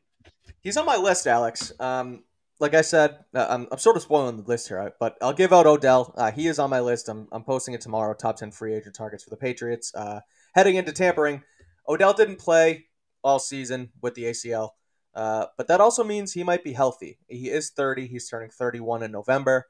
[0.62, 1.72] He's on my list, Alex.
[1.78, 2.24] Um,
[2.60, 5.52] like I said, uh, I'm, I'm sort of spoiling the list here, but I'll give
[5.52, 6.14] out Odell.
[6.16, 7.08] Uh, he is on my list.
[7.08, 8.14] I'm, I'm posting it tomorrow.
[8.14, 9.92] Top 10 free agent targets for the Patriots.
[9.94, 10.20] Uh,
[10.54, 11.42] heading into tampering,
[11.88, 12.86] Odell didn't play
[13.22, 14.70] all season with the ACL,
[15.14, 17.18] uh, but that also means he might be healthy.
[17.28, 18.06] He is 30.
[18.06, 19.66] He's turning 31 in November.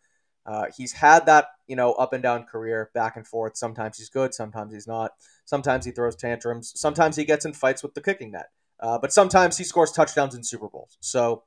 [0.47, 3.57] Uh, he's had that, you know, up and down career, back and forth.
[3.57, 5.13] Sometimes he's good, sometimes he's not.
[5.47, 6.73] Sometimes he throws tantrums.
[6.77, 8.51] Sometimes he gets in fights with the kicking net.
[8.79, 10.99] Uh, but sometimes he scores touchdowns in Super Bowls.
[11.01, 11.45] So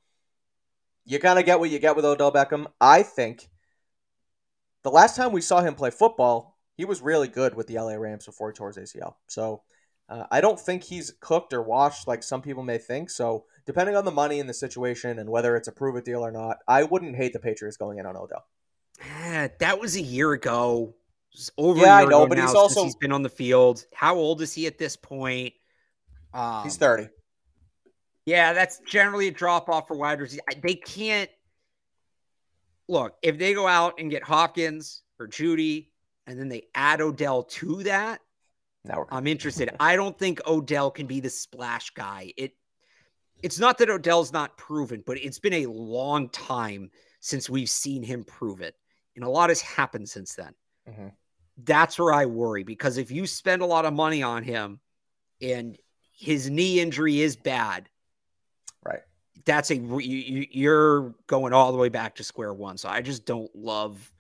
[1.08, 2.68] you kind of get what you get with Odell Beckham.
[2.82, 3.50] I think
[4.84, 7.94] the last time we saw him play football, he was really good with the LA
[7.94, 9.16] Rams before he tore his ACL.
[9.28, 9.64] So
[10.10, 13.10] uh, I don't think he's cooked or washed like some people may think.
[13.10, 16.26] So depending on the money and the situation and whether it's a prove it deal
[16.26, 18.46] or not, I wouldn't hate the Patriots going in on Odell.
[19.02, 20.94] Eh, that was a year ago.
[21.58, 23.86] Over Yeah, I year know, but now he's also- he's been on the field.
[23.94, 25.54] How old is he at this point?
[26.34, 27.10] Um, He's 30.
[28.28, 30.44] Yeah, that's generally a drop off for wide receivers.
[30.62, 31.30] They can't
[32.90, 35.92] look if they go out and get Hopkins or Jeudy,
[36.28, 38.20] and then they add Odell to that.
[38.84, 39.70] Now I'm interested.
[39.80, 42.34] I don't think Odell can be the splash guy.
[42.36, 42.52] It
[43.44, 48.04] it's not that Odell's not proven, but it's been a long time since we've seen
[48.04, 48.76] him prove it.
[49.16, 50.54] And a lot has happened since then.
[50.90, 51.14] Mhm.
[51.64, 54.82] That's where I worry because if you spend a lot of money on him
[55.40, 55.78] and
[56.12, 57.88] his knee injury is bad,
[59.46, 62.78] that's a you're going all the way back to square one.
[62.78, 64.12] So I just don't love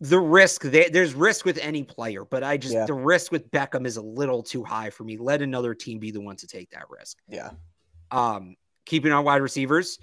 [0.00, 0.62] the risk.
[0.62, 2.86] There's risk with any player, but I just yeah.
[2.86, 5.16] the risk with Beckham is a little too high for me.
[5.16, 7.18] Let another team be the one to take that risk.
[7.28, 7.50] Yeah.
[8.10, 9.98] Um, keeping on wide receivers,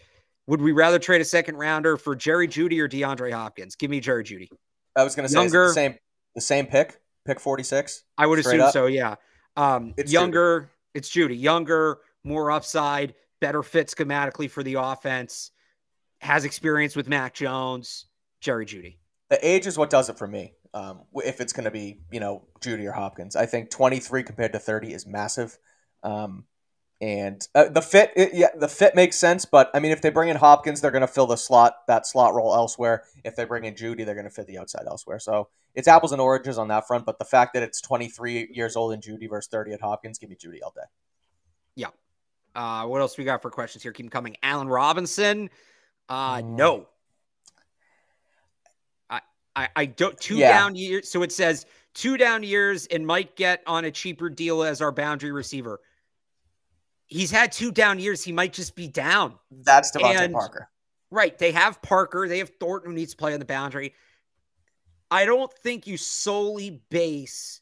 [0.48, 3.76] would we rather trade a second rounder for Jerry Jeudy or DeAndre Hopkins?
[3.76, 4.50] Give me Jerry Jeudy.
[4.96, 5.96] I was going to say younger, the same
[6.36, 8.04] the same pick, pick 46.
[8.18, 8.74] I would assume up.
[8.74, 9.16] so, yeah.
[9.56, 10.68] Um, it's younger, Jeudy.
[10.96, 13.14] it's Jeudy, Younger, more upside,
[13.44, 15.52] better fit schematically for the offense,
[16.22, 18.06] has experience with Mac Jones,
[18.40, 18.96] Jerry Jeudy.
[19.30, 20.54] The age is what does it for me.
[20.74, 24.54] Um, if it's going to be, you know, Jeudy or Hopkins, I think 23 compared
[24.54, 25.58] to 30 is massive.
[26.04, 26.46] Um,
[27.02, 29.44] and uh, the fit, it, yeah, the fit makes sense.
[29.44, 32.08] But I mean, if they bring in Hopkins, they're going to fill the slot, that
[32.08, 33.04] slot role elsewhere.
[33.26, 35.20] If they bring in Jeudy, they're going to fit the outside elsewhere.
[35.20, 37.06] So it's apples and oranges on that front.
[37.06, 40.30] But the fact that it's 23 years old in Jeudy versus 30 at Hopkins, give
[40.30, 40.88] me Jeudy all day.
[41.76, 41.90] Yeah.
[42.56, 43.92] Uh, what else we got for questions here?
[43.92, 44.36] Keep coming.
[44.44, 45.50] Allen Robinson.
[46.10, 46.56] Uh, mm.
[46.56, 46.88] no.
[49.10, 49.22] I,
[49.56, 50.20] I, I don't.
[50.20, 50.52] Two yeah.
[50.52, 51.10] down years.
[51.10, 54.92] So it says two down years and might get on a cheaper deal as our
[54.92, 55.80] boundary receiver
[57.14, 58.24] he's had two down years.
[58.24, 59.36] He might just be down.
[59.52, 60.70] That's DeVante Parker.
[61.12, 61.38] Right.
[61.38, 62.28] They have Parker.
[62.28, 63.94] They have Thornton who needs to play on the boundary.
[65.12, 67.62] I don't think you solely base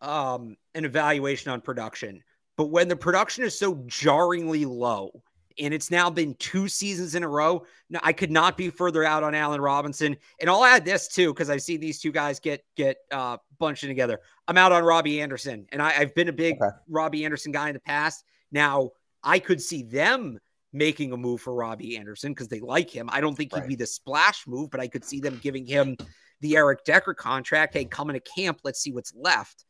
[0.00, 2.22] um, an evaluation on production,
[2.56, 5.22] but when the production is so jarringly low,
[5.58, 7.64] and it's now been two seasons in a row.
[7.90, 10.16] Now, I could not be further out on Allen Robinson.
[10.40, 13.88] And I'll add this too, because I've seen these two guys get get uh, bunching
[13.88, 14.20] together.
[14.48, 16.74] I'm out on Robbie Anderson, and I, have been a big okay.
[16.88, 18.24] Robbie Anderson guy in the past.
[18.50, 18.90] Now,
[19.22, 20.38] I could see them
[20.72, 23.08] making a move for Robbie Anderson because they like him.
[23.12, 23.62] I don't think right.
[23.62, 25.96] he'd be the splash move, but I could see them giving him
[26.40, 27.74] the Eric Decker contract.
[27.74, 28.60] Hey, come into camp.
[28.64, 29.64] Let's see what's left.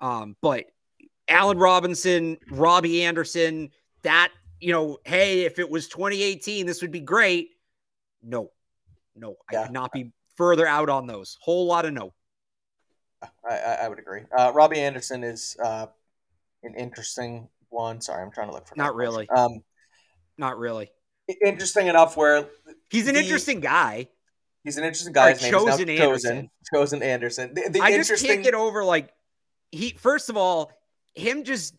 [0.00, 0.64] Um, but
[1.28, 3.70] Allen Robinson, Robbie Anderson,
[4.02, 7.50] that, you know, hey, if it was 2018, this would be great.
[8.22, 8.50] No,
[9.14, 9.60] no, yeah.
[9.60, 11.38] I could not be further out on those.
[11.40, 12.12] Whole lot of no.
[13.48, 14.22] I, I would agree.
[14.36, 15.86] Uh, Robbie Anderson is uh,
[16.62, 18.00] an interesting one.
[18.00, 18.76] Sorry, I'm trying to look for.
[18.76, 19.28] Not really.
[19.28, 19.62] Um,
[20.36, 20.90] not really.
[21.44, 22.46] Interesting enough, where
[22.90, 24.08] he's an the, interesting guy.
[24.64, 25.32] He's an interesting guy.
[25.32, 25.98] Right, chosen Anderson.
[25.98, 27.54] Chosen, chosen Anderson.
[27.54, 29.12] The, the I just can't get over like
[29.72, 29.90] he.
[29.90, 30.72] First of all,
[31.18, 31.74] him just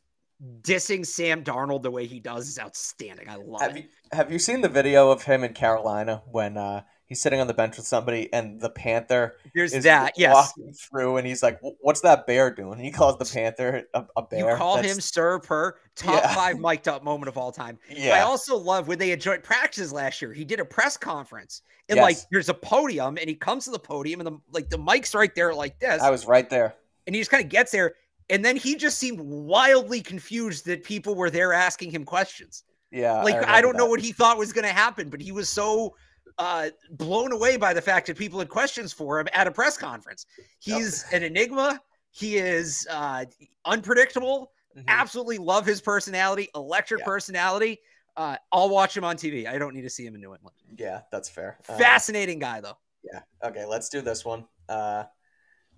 [0.61, 3.29] dissing Sam Darnold the way he does is outstanding.
[3.29, 3.83] I love have it.
[3.83, 7.47] You, have you seen the video of him in Carolina when uh, he's sitting on
[7.47, 10.13] the bench with somebody, and the Panther is that.
[10.15, 10.33] Yes.
[10.33, 14.05] walking through, and he's like, "What's that bear doing?" And he calls the Panther a,
[14.15, 14.51] a bear.
[14.51, 14.87] You call That's...
[14.87, 16.33] him Sir Purr, top yeah.
[16.33, 17.77] five mic'd up moment of all time.
[17.89, 18.15] Yeah.
[18.15, 20.31] I also love when they had joint practices last year.
[20.31, 22.03] He did a press conference, and yes.
[22.03, 25.13] like there's a podium, and he comes to the podium, and the like the mic's
[25.13, 26.01] right there, like this.
[26.01, 26.75] I was right there,
[27.07, 27.95] and he just kind of gets there,
[28.29, 32.63] and then he just seemed wildly confused that people were there asking him questions.
[32.91, 33.77] Yeah, like I, I don't that.
[33.79, 35.95] know what he thought was going to happen, but he was so
[36.37, 39.77] uh, blown away by the fact that people had questions for him at a press
[39.77, 40.25] conference.
[40.59, 41.21] He's yep.
[41.21, 41.79] an enigma.
[42.11, 43.25] He is uh,
[43.65, 44.51] unpredictable.
[44.75, 44.85] Mm-hmm.
[44.87, 47.05] Absolutely love his personality, electric yeah.
[47.05, 47.79] personality.
[48.15, 49.47] Uh, I'll watch him on TV.
[49.47, 50.55] I don't need to see him in New England.
[50.77, 51.57] Yeah, that's fair.
[51.67, 52.77] Uh, Fascinating guy, though.
[53.03, 53.21] Yeah.
[53.43, 54.45] Okay, let's do this one.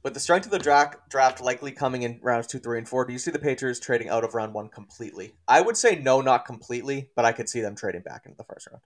[0.03, 3.05] With the strength of the draft, draft likely coming in rounds two, three, and four,
[3.05, 5.33] do you see the Patriots trading out of round one completely?
[5.47, 8.43] I would say no, not completely, but I could see them trading back into the
[8.43, 8.81] first round.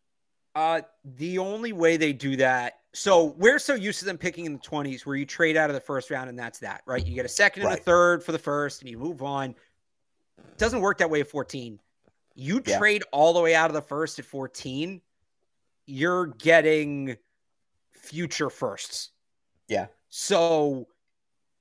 [0.56, 0.82] Uh,
[1.18, 2.80] the only way they do that.
[2.94, 5.74] So we're so used to them picking in the 20s where you trade out of
[5.74, 7.06] the first round and that's that, right?
[7.06, 7.80] You get a second and right.
[7.80, 9.52] a third for the first and you move on.
[10.38, 11.80] It doesn't work that way at 14.
[12.36, 12.78] You yeah.
[12.78, 15.02] trade all the way out of the first at 14,
[15.86, 17.18] you're getting
[17.94, 19.12] future firsts.
[19.68, 19.88] Yeah.
[20.10, 20.88] So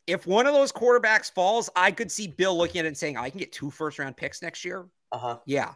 [0.06, 3.16] if one of those quarterbacks falls, I could see Bill looking at it and saying,
[3.16, 4.86] I can get two first round picks next year.
[5.12, 5.38] Uh huh.
[5.46, 5.72] Yeah.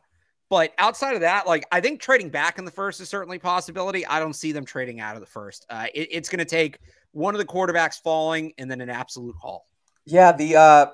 [0.50, 3.40] But outside of that, like I think trading back in the first is certainly a
[3.40, 4.06] possibility.
[4.06, 5.66] I don't see them trading out of the first.
[5.68, 6.78] Uh, it, it's going to take
[7.12, 9.66] one of the quarterbacks falling and then an absolute haul.
[10.06, 10.86] Yeah, the uh,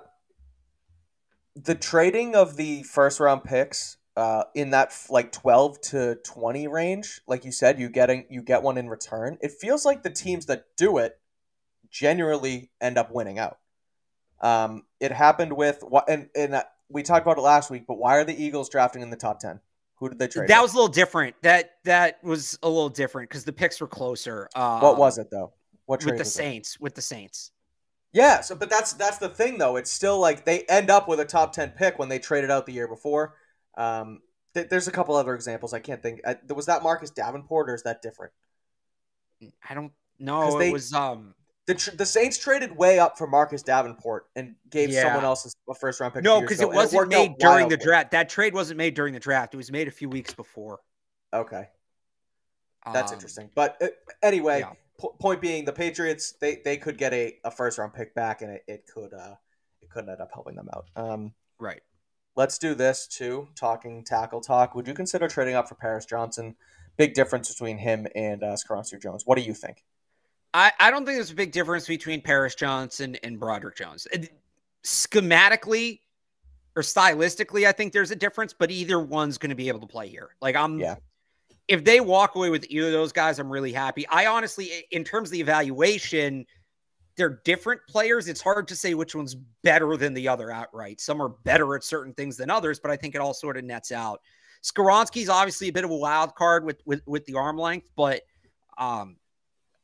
[1.54, 7.20] the trading of the first round picks uh, in that like twelve to twenty range,
[7.28, 9.38] like you said, you getting you get one in return.
[9.40, 11.16] It feels like the teams that do it
[11.94, 13.58] generally end up winning out.
[14.40, 18.24] Um, it happened with and and we talked about it last week, but why are
[18.24, 19.60] the Eagles drafting in the top ten?
[19.96, 20.48] Who did they trade?
[20.48, 20.70] That with?
[20.70, 21.36] was a little different.
[21.42, 24.48] That that was a little different because the picks were closer.
[24.54, 25.52] Uh, what was it though?
[25.86, 26.74] What with the Saints?
[26.74, 26.80] It?
[26.82, 27.52] With the Saints.
[28.12, 29.76] Yeah, so but that's that's the thing though.
[29.76, 32.66] It's still like they end up with a top ten pick when they traded out
[32.66, 33.36] the year before.
[33.76, 34.20] Um,
[34.54, 36.20] th- there's a couple other examples I can't think.
[36.26, 38.32] I, was that Marcus Davenport or is that different?
[39.68, 40.60] I don't know.
[40.60, 41.34] It was um
[41.66, 45.02] the, tr- the Saints traded way up for Marcus Davenport and gave yeah.
[45.02, 46.22] someone else a first round pick.
[46.22, 48.10] No, because it wasn't it made during the draft.
[48.10, 49.54] That trade wasn't made during the draft.
[49.54, 50.80] It was made a few weeks before.
[51.32, 51.68] Okay,
[52.92, 53.50] that's Um, interesting.
[53.54, 53.88] But uh,
[54.22, 54.72] anyway, yeah.
[54.98, 58.42] po- point being, the Patriots they, they could get a, a first round pick back,
[58.42, 59.34] and it, it could uh
[59.80, 60.86] it could end up helping them out.
[60.96, 61.80] Um, Right.
[62.36, 63.48] let's do this too.
[63.54, 64.74] Talking tackle talk.
[64.74, 66.56] Would you consider trading up for Paris Johnson?
[66.96, 69.22] Big difference between him and uh, Skoronski Jones.
[69.24, 69.82] What do you think?
[70.54, 74.06] I, I don't think there's a big difference between Paris Johnson and Broderick Jones.
[74.84, 76.00] Schematically
[76.76, 79.86] or stylistically, I think there's a difference, but either one's going to be able to
[79.86, 80.30] play here.
[80.40, 80.96] Like I'm, Yeah.
[81.68, 84.06] if they walk away with either of those guys, I'm really happy.
[84.08, 86.46] I honestly, in terms of the evaluation,
[87.16, 88.28] they're different players.
[88.28, 91.00] It's hard to say which one's better than the other outright.
[91.00, 93.64] Some are better at certain things than others, but I think it all sort of
[93.64, 94.20] nets out.
[94.64, 98.22] Skoronski's obviously a bit of a wild card with with with the arm length, but
[98.78, 99.16] um,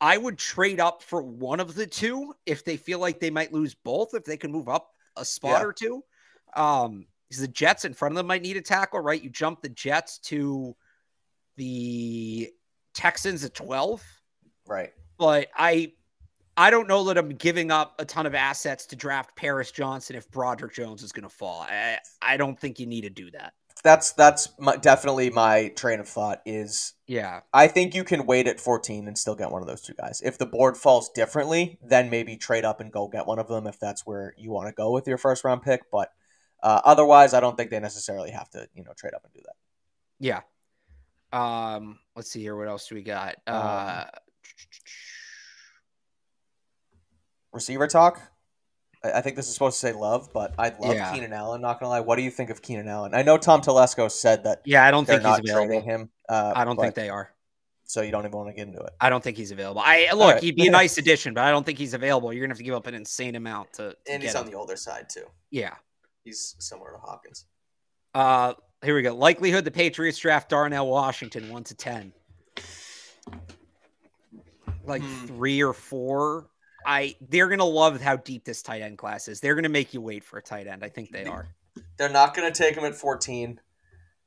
[0.00, 3.52] I would trade up for one of the two if they feel like they might
[3.52, 4.14] lose both.
[4.14, 5.66] If they can move up a spot Yeah.
[5.66, 6.02] or two,
[6.56, 9.22] um, because the Jets in front of them might need a tackle, right?
[9.22, 10.74] You jump the Jets to
[11.56, 12.50] the
[12.94, 14.02] Texans at twelve,
[14.66, 14.92] Right.
[15.18, 15.92] but I.
[16.56, 20.14] I don't know that I'm giving up a ton of assets to draft Paris Johnson
[20.16, 21.62] if Broderick Jones is going to fall.
[21.62, 23.54] I, I don't think you need to do that.
[23.82, 26.42] That's that's my, definitely my train of thought.
[26.44, 27.40] Is Yeah.
[27.52, 30.20] I think you can wait at 14 and still get one of those two guys.
[30.24, 33.66] If the board falls differently, then maybe trade up and go get one of them
[33.66, 35.90] if that's where you want to go with your first round pick.
[35.90, 36.12] But
[36.62, 39.40] uh, otherwise, I don't think they necessarily have to, you know, trade up and do
[39.44, 39.56] that.
[40.18, 40.40] Yeah.
[41.32, 42.56] Um, let's see here.
[42.56, 43.36] What else do we got?
[43.46, 44.04] Uh,
[47.52, 48.20] Receiver talk.
[49.04, 51.12] I, I think this is supposed to say love, but I love Yeah.
[51.12, 51.60] Keenan Allen.
[51.60, 52.00] Not gonna lie.
[52.00, 53.14] What do you think of Keenan Allen?
[53.14, 55.66] I know Tom Telesco said that yeah, I don't think he's available.
[55.68, 56.10] trading him.
[56.28, 57.30] Uh, I don't think they are.
[57.84, 58.90] So you don't even want to get into it.
[59.00, 59.82] I don't think he's available.
[59.84, 60.42] I look, right.
[60.42, 62.32] he'd be a nice addition, but I don't think he's available.
[62.32, 64.52] You're gonna have to give up an insane amount to, to And he's on him.
[64.52, 65.24] the older side too.
[65.50, 65.74] Yeah.
[66.22, 67.46] He's similar to Hopkins.
[68.14, 69.14] Uh, here we go.
[69.16, 72.12] Likelihood the Patriots draft Darnell Washington one to ten.
[74.84, 75.26] Like Hmm.
[75.26, 76.48] three or four.
[76.86, 79.40] I they're gonna love how deep this tight end class is.
[79.40, 80.84] They're gonna make you wait for a tight end.
[80.84, 81.48] I think they are.
[81.96, 83.60] They're not going to take him at 14,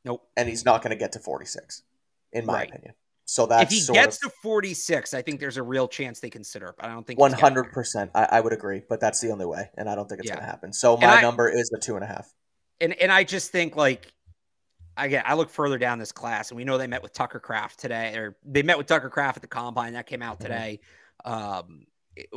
[0.05, 0.25] Nope.
[0.37, 1.83] and he's not going to get to 46,
[2.31, 2.69] in my Right.
[2.69, 2.93] opinion.
[3.25, 6.67] So that's if he gets to 46, I think there's a real chance they consider
[6.67, 6.75] it.
[6.77, 8.11] But I don't think one hundred percent.
[8.15, 10.35] I would agree, but that's the only way, and I don't think it's Yeah.
[10.35, 10.71] going to happen.
[10.73, 12.31] So my I- number is a two and a half.
[12.79, 14.11] And and I just think like
[14.95, 17.79] again, I look further down this class, and we know they met with Tucker Kraft
[17.79, 20.41] today, or they met with Tucker Kraft at the combine that came out Mhm.
[20.43, 20.79] today.
[21.25, 21.87] Um,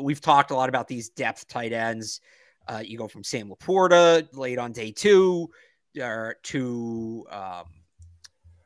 [0.01, 2.21] we've talked a lot about these depth tight ends.
[2.69, 5.49] Uh, you go from Sam Laporta late on day two,
[6.01, 7.65] or to um,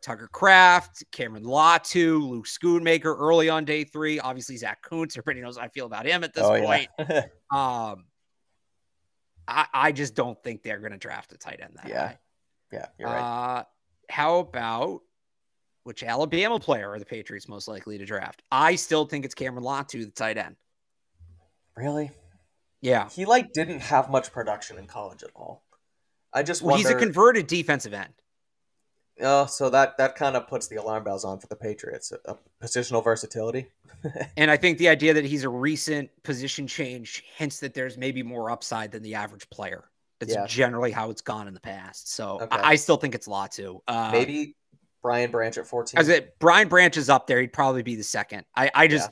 [0.01, 4.19] Tucker Kraft, Cameron Latu, Luke Schoonmaker early on day three.
[4.19, 5.17] Obviously, Zach Kuntz.
[5.19, 6.89] Everybody knows how I feel about him at this oh point.
[6.99, 8.05] yeah, Um,
[9.47, 12.19] I, I just don't think they're going to draft a tight end that Yeah, high.
[12.73, 13.59] yeah, you're right.
[13.59, 13.65] Uh,
[14.09, 15.01] how about
[15.83, 18.43] which Alabama player are the Patriots most likely to draft?
[18.51, 20.57] I still think it's Cameron Latu, the tight end.
[21.77, 22.11] Really,
[22.81, 23.09] Yeah.
[23.09, 25.63] he like didn't have much production in college at all.
[26.33, 26.89] I just Well, wonder.
[26.89, 28.13] he's a converted defensive end.
[29.23, 32.13] oh, so that that kind of puts the alarm bells on for the Patriots.
[32.13, 33.67] A, a positional versatility.
[34.39, 38.23] And I think the idea that he's a recent position change hints that there's maybe
[38.23, 39.85] more upside than the average player.
[40.21, 40.47] That's Yeah.
[40.47, 42.11] generally how it's gone in the past.
[42.13, 42.47] So Okay.
[42.57, 43.81] I, I still think it's a Latu.
[43.87, 44.57] Uh, Maybe
[45.03, 45.99] Brian Branch at fourteen.
[46.01, 48.47] As it Brian Branch is up there, he'd probably be the second.
[48.57, 49.11] I, I just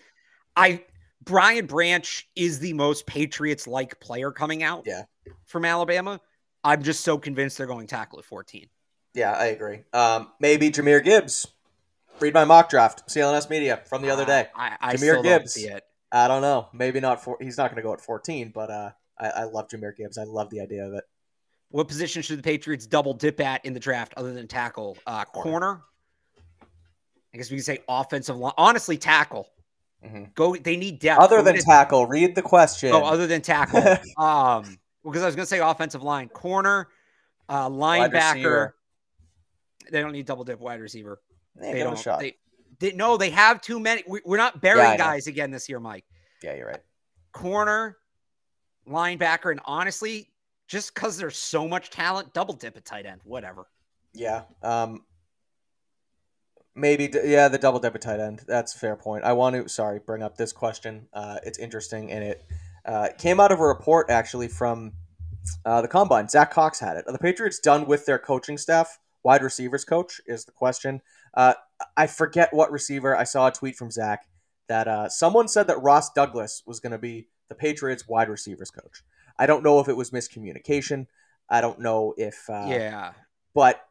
[0.56, 0.84] I
[1.24, 5.02] Brian Branch is the most Patriots like player coming out Yeah.
[5.46, 6.20] from Alabama.
[6.64, 8.66] I'm just so convinced they're going tackle at 14.
[9.14, 9.80] Yeah, I agree.
[9.92, 11.46] Um, maybe Jahmyr Gibbs.
[12.20, 14.48] Read my mock draft, CLNS Media from the other day.
[14.54, 15.54] I, I Jahmyr still Gibbs.
[15.54, 15.84] don't see it.
[16.10, 16.68] I don't know.
[16.72, 17.22] Maybe not.
[17.22, 20.18] For, he's not going to go at 14, but uh, I, I love Jahmyr Gibbs.
[20.18, 21.04] I love the idea of it.
[21.70, 24.96] What position should the Patriots double dip at in the draft other than tackle?
[25.06, 25.50] Uh, Corner.
[25.50, 25.82] corner.
[27.34, 28.54] I guess we can say offensive line.
[28.56, 29.48] Honestly, tackle.
[30.04, 30.34] Mhm.
[30.34, 30.54] Go.
[30.56, 31.20] They need depth.
[31.20, 32.92] Other Go than get- tackle, read the question.
[32.92, 33.80] Oh, other than tackle.
[34.22, 36.88] um, because I was going to say offensive line, corner,
[37.48, 38.72] uh, linebacker.
[39.90, 41.20] They don't need double dip wide receiver.
[41.58, 41.98] Hey, they give it a don't.
[41.98, 42.20] shot.
[42.20, 42.36] They,
[42.78, 44.04] they no, they have too many.
[44.06, 45.04] We, we're not burying I know.
[45.04, 46.04] guys again this year, Mike.
[46.42, 46.82] yeah, you're right.
[47.32, 47.96] Corner,
[48.86, 50.30] linebacker, and honestly,
[50.68, 53.66] just because there's so much talent, double dip at tight end, whatever.
[54.12, 54.42] Yeah.
[54.62, 55.04] Um,
[56.78, 58.42] maybe, yeah, the double dip tight end.
[58.46, 59.24] That's a fair point.
[59.24, 61.08] I want to, sorry, bring up this question.
[61.12, 62.44] Uh, it's interesting, and it
[62.84, 64.92] uh, came out of a report actually from
[65.64, 66.28] uh, the combine.
[66.28, 67.04] Zach Cox had it.
[67.06, 68.98] Are the Patriots done with their coaching staff?
[69.22, 71.02] Wide receivers coach is the question.
[71.34, 71.54] Uh,
[71.96, 73.16] I forget what receiver.
[73.16, 74.26] I saw a tweet from Zach
[74.68, 78.70] that uh, someone said that Ross Douglas was going to be the Patriots wide receivers
[78.70, 79.02] coach.
[79.38, 81.06] I don't know if it was miscommunication.
[81.48, 83.12] I don't know if uh, yeah,
[83.54, 83.87] but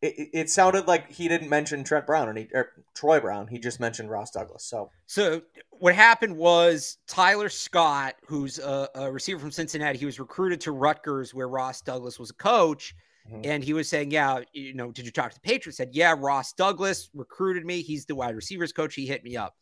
[0.00, 3.48] it, it sounded like he didn't mention Trent Brown and he, or Troy Brown.
[3.48, 4.64] He just mentioned Ross Douglas.
[4.64, 10.20] So, so what happened was Tyler Scott, who's a, a receiver from Cincinnati, he was
[10.20, 12.94] recruited to Rutgers, where Ross Douglas was a coach.
[13.28, 13.40] Mm-hmm.
[13.44, 15.76] And he was saying, Yeah, you know, did you talk to the Patriots?
[15.76, 17.82] Said, Yeah, Ross Douglas recruited me.
[17.82, 18.94] He's the wide receivers coach.
[18.94, 19.54] He hit me up.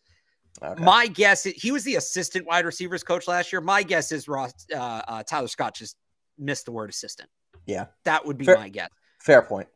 [0.63, 0.83] Okay.
[0.83, 3.61] My guess is he was the assistant wide receivers coach last year.
[3.61, 5.97] My guess is Ross uh, uh, Tyler Scott just
[6.39, 7.29] missed the word assistant.
[7.67, 8.91] Yeah, that would be fair, my guess.
[9.21, 9.67] Fair point.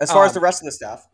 [0.00, 1.06] As far um, as the rest of the staff,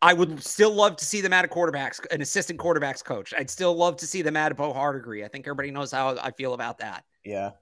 [0.00, 3.32] I would still love to see them add a quarterbacks, an assistant quarterbacks coach.
[3.36, 5.24] I'd still love to see them add a Bo Hardegree.
[5.24, 7.04] I think everybody knows how I feel about that.
[7.24, 7.52] Yeah.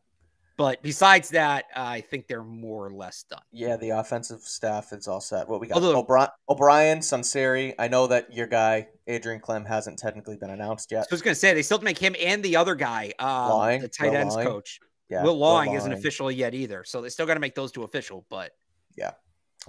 [0.57, 3.41] But besides that, I think they're more or less done.
[3.51, 5.49] Yeah, the offensive staff is all set.
[5.49, 5.77] What we got?
[5.77, 7.75] Although, O'Brien, O'Brien, Sunseri.
[7.79, 11.07] I know that your guy Adrian Klemm hasn't technically been announced yet.
[11.11, 13.89] I was going to say they still make him and the other guy, um, the
[13.89, 14.81] tight ends coach.
[15.09, 17.83] Yeah, Will Lawing isn't official yet either, so they still got to make those two
[17.83, 18.27] official.
[18.29, 18.53] But
[18.99, 19.13] yeah,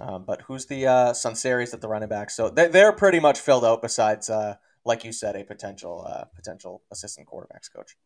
[0.00, 2.30] um, but who's the uh, Sunseri's at the running back?
[2.30, 3.82] So they, they're pretty much filled out.
[3.82, 7.96] Besides, uh, like you said, a potential uh, potential assistant quarterbacks coach.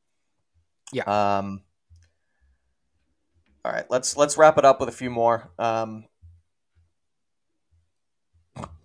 [0.93, 1.05] Yeah.
[1.05, 1.63] Um.
[3.65, 5.51] All right, let's let's wrap it up with a few more.
[5.59, 6.05] Um,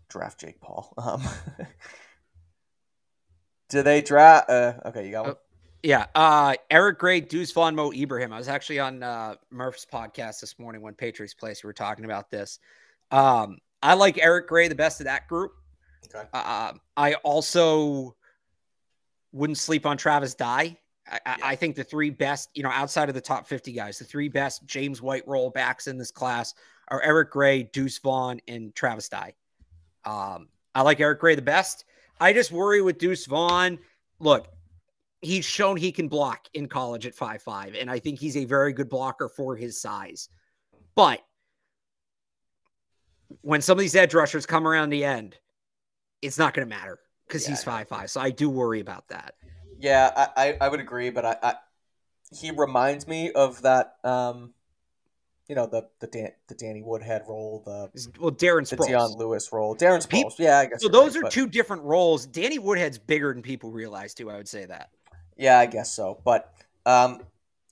[0.10, 0.94] draft Jake Paul.
[1.02, 1.24] Um,
[3.70, 4.50] do they draft?
[4.50, 5.36] Uh, okay, you got one.
[5.36, 5.40] Oh,
[5.82, 8.34] yeah, uh, Eric Gray, Deuce Vaughn, Mo Ibrahim.
[8.34, 11.64] I was actually on uh, Murph's podcast this morning when Patriots Place.
[11.64, 12.60] We were talking about this.
[13.12, 15.54] Um, I like Eric Gray the best of that group.
[16.14, 16.28] Okay.
[16.34, 18.16] Uh, I also
[19.32, 20.78] wouldn't sleep on Travis Dye.
[21.08, 21.36] I, yeah.
[21.44, 24.30] I, think the three best, you know, outside of the top 50 guys, the three
[24.30, 26.54] best James White rollbacks in this class
[26.90, 29.34] are Eric Gray, Deuce Vaughn, and Travis Dye.
[30.06, 31.86] Um, I like Eric Gray the best.
[32.20, 33.80] I just worry with Deuce Vaughn.
[34.20, 34.48] Look,
[35.22, 38.46] he's shown he can block in college at five five, and I think he's a
[38.46, 40.30] very good blocker for his size.
[40.96, 41.22] But
[43.42, 45.38] when some of these edge rushers come around the end,
[46.22, 48.10] it's not going to matter because yeah, he's five five.
[48.10, 49.36] So I do worry about that.
[49.80, 51.56] Yeah, I, I, I would agree, but I, I,
[52.32, 53.96] he reminds me of that.
[54.04, 54.54] Um,
[55.48, 58.78] you know the the Dan, the Danny Woodhead role, the well Darren Sproles.
[58.78, 60.40] the Dion Lewis role, Darren Sproles.
[60.40, 60.82] yeah, I guess.
[60.82, 61.32] So those right, are but...
[61.34, 62.26] two different roles.
[62.26, 64.30] Danny Woodhead's bigger than people realize too.
[64.32, 64.92] I would say that.
[65.36, 66.22] Yeah, I guess so.
[66.24, 66.54] But
[66.86, 67.24] um,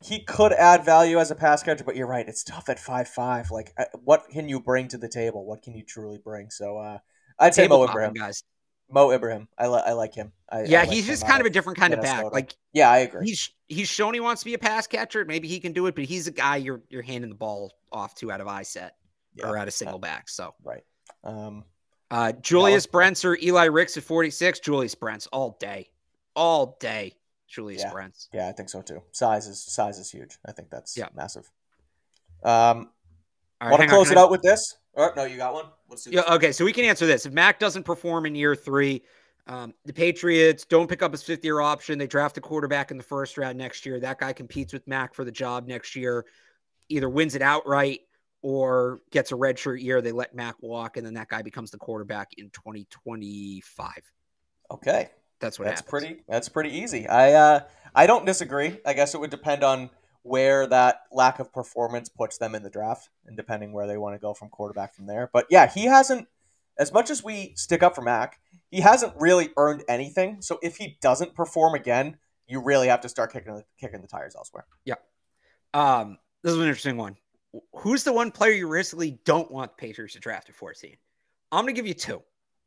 [0.01, 2.27] he could add value as a pass catcher, but you're right.
[2.27, 3.51] It's tough at five five.
[3.51, 5.45] Like, uh, what can you bring to the table?
[5.45, 6.49] What can you truly bring?
[6.49, 6.99] So, uh,
[7.37, 8.13] I'd say Mo Ibrahim.
[8.13, 8.43] Guys.
[8.91, 9.47] Mo Ibrahim.
[9.57, 10.31] I, li- I like him.
[10.49, 12.17] I, yeah, I like he's just kind of a different kind Minnesota.
[12.17, 12.33] of back.
[12.33, 13.27] Like, yeah, I agree.
[13.27, 15.25] He's he's shown he wants to be a pass catcher.
[15.25, 18.15] Maybe he can do it, but he's a guy you're you're handing the ball off
[18.15, 18.95] to out of eye set
[19.35, 19.47] yeah.
[19.47, 20.29] or out of single back.
[20.29, 20.83] So right.
[21.23, 21.65] Um,
[22.11, 24.59] uh, Julius Brents or Eli Ricks at 46.
[24.61, 25.89] Julius Brents all day,
[26.35, 27.13] all day.
[27.49, 27.91] Julius yeah.
[27.91, 28.29] Brents.
[28.33, 29.01] Yeah, I think so too.
[29.11, 30.37] Size is size is huge.
[30.45, 31.07] I think that's yeah.
[31.15, 31.49] massive.
[32.43, 32.89] Um,
[33.61, 34.23] right, want to close on, it I...
[34.23, 34.77] out with this?
[34.93, 35.65] Or, no, you got one.
[35.89, 36.11] Let's do.
[36.11, 36.33] Yeah.
[36.33, 37.25] Okay, so we can answer this.
[37.25, 39.01] If Mac doesn't perform in year three,
[39.47, 41.97] um, the Patriots don't pick up his fifth year option.
[41.97, 43.99] They draft a quarterback in the first round next year.
[43.99, 46.25] That guy competes with Mac for the job next year.
[46.89, 48.01] Either wins it outright
[48.41, 50.01] or gets a redshirt year.
[50.01, 53.91] They let Mac walk, and then that guy becomes the quarterback in 2025.
[54.71, 55.09] Okay.
[55.39, 55.89] That's what that's happens.
[55.89, 56.21] pretty.
[56.27, 57.07] That's pretty easy.
[57.07, 57.59] I uh,
[57.95, 58.77] I don't disagree.
[58.85, 59.89] I guess it would depend on
[60.23, 64.15] where that lack of performance puts them in the draft, and depending where they want
[64.15, 65.29] to go from quarterback from there.
[65.31, 66.27] But yeah, he hasn't.
[66.77, 68.39] As much as we stick up for Mac,
[68.71, 70.41] he hasn't really earned anything.
[70.41, 72.17] So if he doesn't perform again,
[72.47, 74.65] you really have to start kicking the, kicking the tires elsewhere.
[74.85, 74.95] Yeah.
[75.73, 77.17] Um, this is an interesting one.
[77.75, 80.95] Who's the one player you realistically don't want the Patriots to draft at 14?
[81.51, 82.21] I'm going to give you two.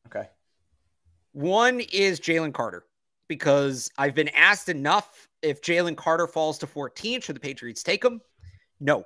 [0.07, 0.29] Okay.
[1.33, 2.85] One is Jalen Carter
[3.29, 8.05] because I've been asked enough if Jalen Carter falls to 14, should the Patriots take
[8.05, 8.21] him?
[8.81, 9.05] No.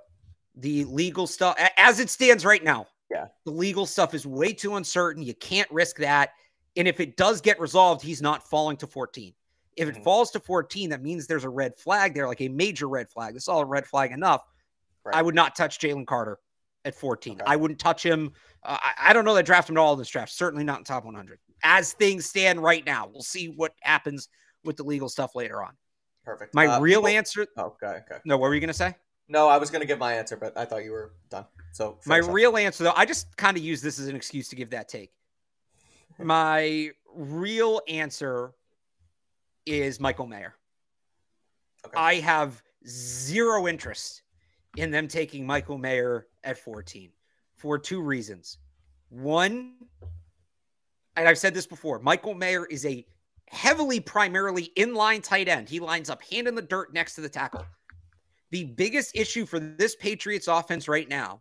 [0.57, 4.77] The legal stuff, as it stands right now, yeah, the legal stuff is way too
[4.77, 5.23] uncertain.
[5.23, 6.31] You can't risk that.
[6.77, 9.33] And if it does get resolved, he's not falling to 14.
[9.77, 10.03] If it mm-hmm.
[10.03, 13.35] falls to 14, that means there's a red flag there, like a major red flag.
[13.35, 14.43] This is all a red flag enough.
[15.05, 15.15] Right.
[15.15, 16.39] I would not touch Jalen Carter
[16.85, 17.35] at 14.
[17.35, 17.43] Okay.
[17.47, 18.33] I wouldn't touch him.
[18.65, 20.33] Uh, I, I, don't know that draft him at all in this draft.
[20.33, 23.09] Certainly not in top 100 as things stand right now.
[23.13, 24.29] We'll see what happens
[24.65, 25.73] with the legal stuff later on.
[26.25, 26.55] Perfect.
[26.55, 27.17] My uh, real people...
[27.17, 27.47] answer.
[27.57, 28.21] Oh, okay, okay.
[28.25, 28.95] No, what were you going to say?
[29.29, 31.47] No, I was going to give my answer, but I thought you were done.
[31.73, 32.31] So my up.
[32.31, 34.89] real answer, though, I just kind of use this as an excuse to give that
[34.89, 35.13] take.
[36.19, 38.53] my real answer
[39.65, 40.55] is Michael Mayer.
[41.87, 41.97] Okay.
[41.97, 44.23] I have zero interest
[44.77, 47.11] in them taking Michael Mayer at 14
[47.57, 48.59] for two reasons.
[49.09, 49.75] One,
[51.17, 53.05] and I've said this before, Michael Mayer is a
[53.49, 55.69] heavily primarily inline tight end.
[55.69, 57.65] He lines up hand in the dirt next to the tackle.
[58.51, 61.41] The biggest issue for this Patriots offense right now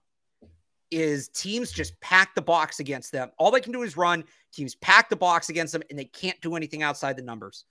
[0.92, 3.32] is teams just pack the box against them.
[3.38, 4.24] All they can do is run.
[4.54, 7.66] Teams pack the box against them, and they can't do anything outside the numbers.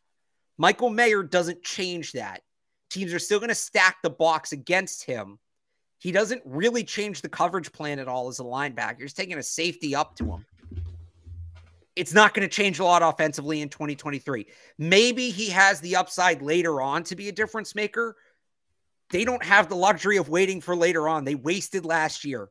[0.59, 2.43] Michael Mayer doesn't change that.
[2.91, 5.39] Teams are still going to stack the box against him.
[5.99, 9.01] He doesn't really change the coverage plan at all as a linebacker.
[9.01, 10.45] He's taking a safety up to him.
[11.97, 14.47] It's not going to change a lot offensively in 2023.
[14.79, 18.17] Maybe he has the upside later on to be a difference maker.
[19.11, 21.25] They don't have the luxury of waiting for later on.
[21.25, 22.49] They wasted last year.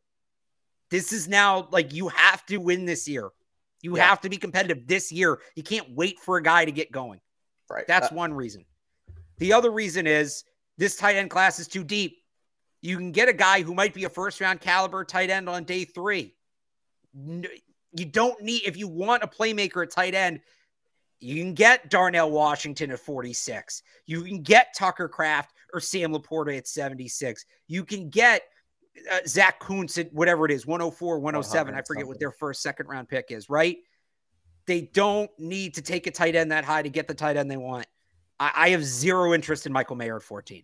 [0.90, 3.32] This is now like you have to win this year.
[3.82, 4.08] You yeah.
[4.08, 5.40] have to be competitive this year.
[5.56, 7.20] You can't wait for a guy to get going.
[7.70, 7.86] Right.
[7.88, 8.66] That's uh, one reason.
[9.40, 10.46] The other reason is
[10.78, 12.18] this tight end class is too deep.
[12.82, 15.64] You can get a guy who might be a first round caliber tight end on
[15.64, 16.36] day three.
[17.96, 20.42] You don't need, if you want a playmaker at tight end,
[21.20, 23.82] you can get Darnell Washington at 46.
[24.06, 27.46] You can get Tucker Kraft or Sam LaPorta at 76.
[27.68, 28.44] You can get
[29.12, 31.74] uh, Zack Kuntz at whatever it is, 104, 107.
[31.74, 33.78] I forget what their first, second round pick is, right?
[34.66, 37.50] They don't need to take a tight end that high to get the tight end
[37.50, 37.86] they want.
[38.40, 40.64] I, I have zero interest in Michael Mayer at 14.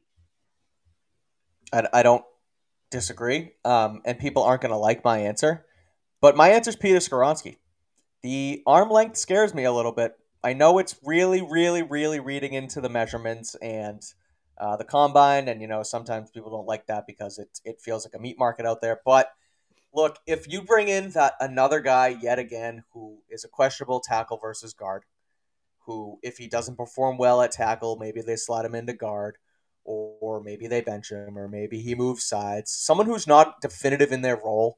[1.71, 2.23] I, I don't
[2.91, 3.51] disagree.
[3.63, 5.65] Um, and people aren't going to like my answer.
[6.21, 7.57] But my answer is Peter Skoronski.
[8.21, 10.13] The arm length scares me a little bit.
[10.43, 14.01] I know it's really, really, really reading into the measurements and–
[14.59, 18.05] uh, the combine, and you know sometimes people don't like that because it it feels
[18.05, 18.99] like a meat market out there.
[19.05, 19.31] But
[19.93, 24.37] look, if you bring in that another guy yet again who is a questionable tackle
[24.37, 25.03] versus guard,
[25.85, 29.37] who if he doesn't perform well at tackle, maybe they slide him into guard,
[29.85, 32.71] or, or maybe they bench him, or maybe he moves sides.
[32.71, 34.77] Someone who's not definitive in their role.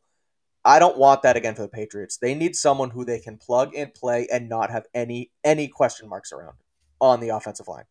[0.64, 2.18] I don't want that again for the Patriots.
[2.18, 6.08] They need someone who they can plug and play and not have any any question
[6.08, 6.58] marks around
[7.00, 7.86] on the offensive line.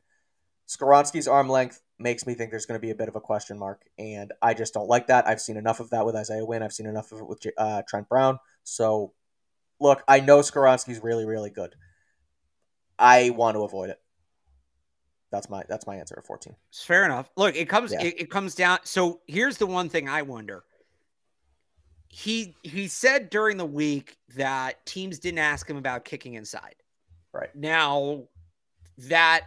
[0.69, 3.59] Skoronski's arm length makes me think there's going to be a bit of a question
[3.59, 5.27] mark, and I just don't like that.
[5.27, 6.63] I've seen enough of that with Isaiah Wynn.
[6.63, 8.39] I've seen enough of it with uh, Trent Brown.
[8.63, 9.13] So,
[9.81, 11.75] look, I know Skoronski's really, really good.
[13.01, 14.01] I want to avoid it.
[15.33, 16.55] That's my that's my answer at 14.
[16.73, 17.31] Fair enough.
[17.37, 18.03] Look, it comes yeah.
[18.03, 18.79] it, it comes down.
[18.85, 20.65] So here's the one thing I wonder.
[22.11, 26.75] He he said during the week that teams didn't ask him about kicking inside.
[27.33, 28.25] Right now,
[28.99, 29.43] that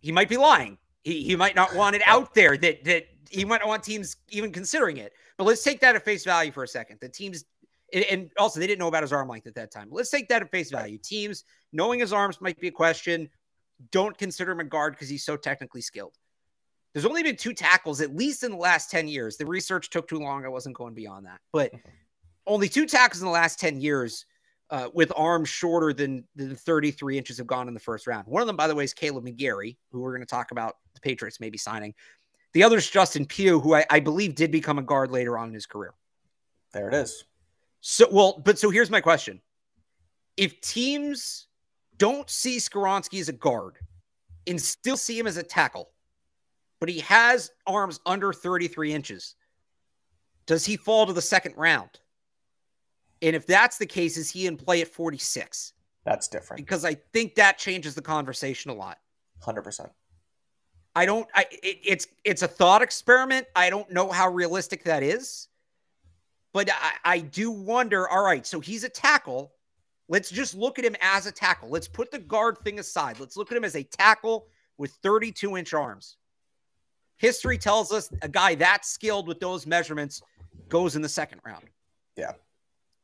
[0.00, 0.78] he might be lying.
[1.02, 4.16] He, he might not want it out there that that he might not want teams
[4.30, 5.12] even considering it.
[5.36, 6.98] But let's take that at face value for a second.
[7.00, 7.44] The teams
[7.92, 9.88] and also they didn't know about his arm length at that time.
[9.90, 10.98] Let's take that at face value.
[10.98, 13.28] Teams knowing his arms might be a question.
[13.92, 16.16] Don't consider him a guard because he's so technically skilled.
[16.92, 19.36] There's only been two tackles, at least in the last 10 years.
[19.36, 20.44] The research took too long.
[20.44, 21.40] I wasn't going beyond that.
[21.52, 21.72] But
[22.46, 24.26] only two tackles in the last 10 years
[24.70, 28.26] uh, with arms shorter than, than 33 inches have gone in the first round.
[28.26, 30.76] One of them, by the way, is Caleb McGary, who we're going to talk about
[30.94, 31.94] the Patriots maybe signing.
[32.52, 35.48] The other is Justin Pugh, who I, I believe did become a guard later on
[35.48, 35.94] in his career.
[36.72, 37.24] There it is.
[37.80, 39.40] So, well, but so here's my question.
[40.36, 41.46] If teams
[41.96, 43.76] don't see Skoronski as a guard
[44.46, 45.90] and still see him as a tackle,
[46.80, 49.36] but he has arms under 33 inches,
[50.46, 52.00] does he fall to the second round?
[53.22, 55.74] And if that's the case, is he in play at 46?
[56.04, 56.64] That's different.
[56.64, 58.98] Because I think that changes the conversation a lot.
[59.42, 59.90] 100%.
[60.96, 63.46] I don't I it, it's it's a thought experiment.
[63.54, 65.46] I don't know how realistic that is.
[66.52, 69.52] But I, I do wonder, all right, so he's a tackle.
[70.08, 71.68] Let's just look at him as a tackle.
[71.68, 73.20] Let's put the guard thing aside.
[73.20, 76.16] Let's look at him as a tackle with 32 inch arms.
[77.20, 80.22] History tells us a guy that skilled with those measurements
[80.70, 81.64] goes in the second round.
[82.16, 82.32] Yeah.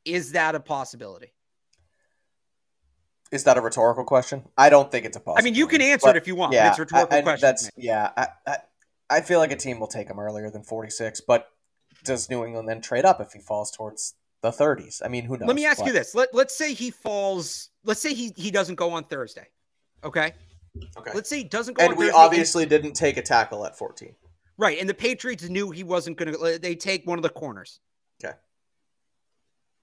[0.06, 1.34] Is that a possibility?
[3.30, 4.44] Is that a rhetorical question?
[4.56, 5.42] I don't think it's a possibility.
[5.42, 6.54] I mean, you can answer it if you want.
[6.54, 7.46] Yeah, it's a rhetorical I, question.
[7.46, 8.10] That's yeah.
[8.16, 8.56] I, I,
[9.10, 11.48] I feel like a team will take him earlier than forty six, but
[12.02, 15.02] does New England then trade up if he falls towards the thirties?
[15.04, 15.46] I mean, who knows?
[15.46, 15.88] Let me ask but...
[15.88, 17.68] you this: Let Let's say he falls.
[17.84, 19.48] Let's say he he doesn't go on Thursday.
[20.02, 20.32] Okay.
[20.96, 21.10] Okay.
[21.14, 21.84] Let's say he doesn't go.
[21.84, 24.14] And we obviously didn't take a tackle at fourteen.
[24.58, 26.58] Right, and the Patriots knew he wasn't going to.
[26.58, 27.80] They take one of the corners.
[28.24, 28.34] Okay.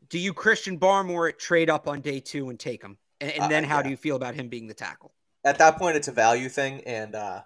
[0.09, 2.97] Do you Christian Barmore trade up on day two and take him?
[3.21, 3.83] And, and then uh, how yeah.
[3.83, 5.13] do you feel about him being the tackle?
[5.45, 7.41] At that point, it's a value thing, and uh,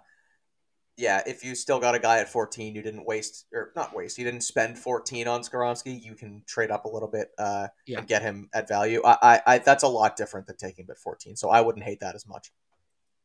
[0.98, 4.18] yeah, if you still got a guy at 14, you didn't waste or not waste,
[4.18, 7.98] you didn't spend 14 on Skoronski, you can trade up a little bit uh, yeah.
[7.98, 9.00] and get him at value.
[9.04, 11.84] I, I, I, that's a lot different than taking him at 14, so I wouldn't
[11.84, 12.50] hate that as much.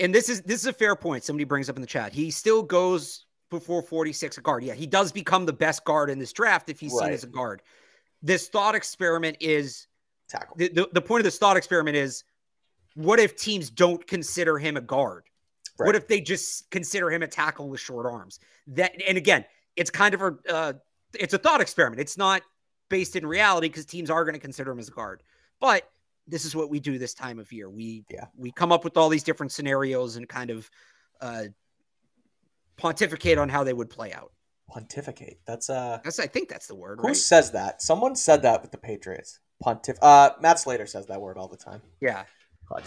[0.04, 1.24] And this is this is a fair point.
[1.24, 2.14] Somebody brings up in the chat.
[2.14, 4.64] He still goes before 46 a guard.
[4.64, 7.06] Yeah, he does become the best guard in this draft if he's right.
[7.06, 7.62] seen as a guard
[8.24, 9.88] this thought experiment is
[10.30, 10.56] tackle.
[10.56, 12.24] The, the, the, point of this thought experiment is
[12.96, 15.26] what if teams don't consider him a guard?
[15.78, 15.88] Right.
[15.88, 18.40] What if they just consider him a tackle with short arms?
[18.68, 19.44] That and again,
[19.76, 20.74] it's kind of a uh,
[21.14, 22.00] it's a thought experiment.
[22.00, 22.42] It's not
[22.90, 25.22] based in reality because teams are going to consider him as a guard.
[25.60, 25.90] But
[26.28, 27.70] this is what we do this time of year.
[27.70, 28.26] We Yeah.
[28.36, 30.70] we come up with all these different scenarios and kind of
[31.22, 31.46] uh,
[32.78, 34.32] pontificate on how they would play out.
[34.68, 35.40] Pontificate.
[35.46, 37.16] That's uh That's I think that's the word, who right?
[37.16, 37.82] says that?
[37.82, 39.40] Someone said that with the Patriots.
[39.64, 41.82] Pontif uh Matt Slater says that word all the time.
[42.02, 42.24] Yeah.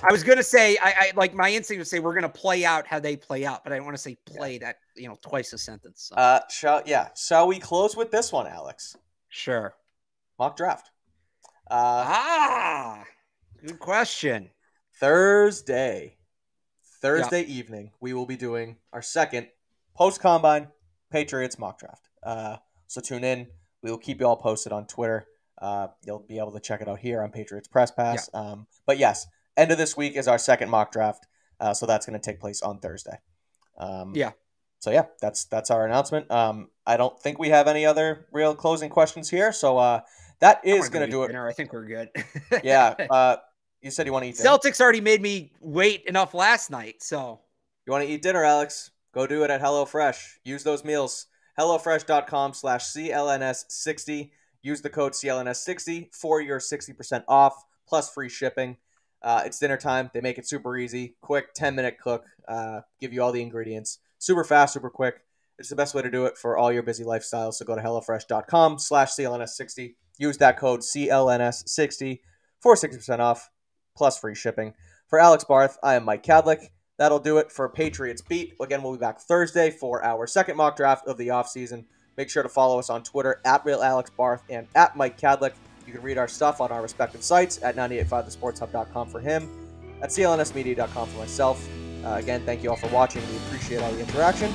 [0.03, 2.87] I was gonna say I, I like my instinct would say we're gonna play out
[2.89, 5.53] how they play out, but I don't want to say play that you know twice
[5.53, 6.07] a sentence.
[6.09, 6.16] So.
[6.16, 8.97] Uh shall yeah, shall we close with this one, Alex?
[9.28, 9.74] sure.
[10.41, 10.91] Mock draft.
[11.70, 13.05] Uh Ah,
[13.66, 14.50] good question.
[15.00, 16.16] Thursday.
[17.02, 19.48] Thursday evening, we will be doing our second
[19.94, 20.68] post combine
[21.10, 22.08] Patriots mock draft.
[22.22, 22.56] Uh,
[22.86, 23.48] so tune in.
[23.82, 25.26] We will keep you all posted on Twitter.
[25.60, 28.30] Uh, you'll be able to check it out here on Patriots Press Pass.
[28.34, 31.26] Um, but yes, end of this week is our second mock draft.
[31.60, 33.18] Uh, so that's going to take place on Thursday.
[33.78, 34.32] Um, Yeah.
[34.78, 36.30] So yeah, that's that's our announcement.
[36.30, 39.50] Um, I don't think we have any other real closing questions here.
[39.52, 40.00] So uh,
[40.40, 41.28] that is going to do it.
[41.28, 41.48] dinner.
[41.48, 42.10] I think we're good.
[42.62, 42.94] Yeah.
[43.10, 43.36] Uh,
[43.82, 44.50] you said you want to eat dinner.
[44.50, 47.40] Celtics already made me wait enough last night, so
[47.86, 48.90] You want to eat dinner, Alex?
[49.14, 50.38] Go do it at HelloFresh.
[50.44, 51.26] Use those meals.
[51.58, 54.30] HelloFresh.com slash CLNS60.
[54.62, 58.76] Use the code CLNS60 for your 60% off plus free shipping.
[59.22, 60.10] Uh, it's dinner time.
[60.12, 62.26] They make it super easy, quick, 10 minute cook.
[62.46, 63.98] Uh, give you all the ingredients.
[64.18, 65.22] Super fast, super quick.
[65.58, 67.54] It's the best way to do it for all your busy lifestyles.
[67.54, 69.94] So go to HelloFresh.com slash CLNS60.
[70.18, 72.20] Use that code CLNS60
[72.60, 73.48] for 60% off
[73.97, 74.74] plus free shipping.
[75.09, 76.70] For Alex Barth, I am Mike Kadlick.
[76.99, 78.55] That'll do it for Patriots Beat.
[78.61, 81.84] Again, we'll be back Thursday for our second mock draft of the offseason.
[82.16, 85.53] Make sure to follow us on Twitter at RealAlexBarth and at Mike Kadlick.
[85.86, 89.49] You can read our stuff on our respective sites at 985thesportshub.com for him,
[90.03, 91.68] at clnsmedia.com for myself.
[92.05, 93.22] Uh, again, thank you all for watching.
[93.30, 94.53] We appreciate all the interaction.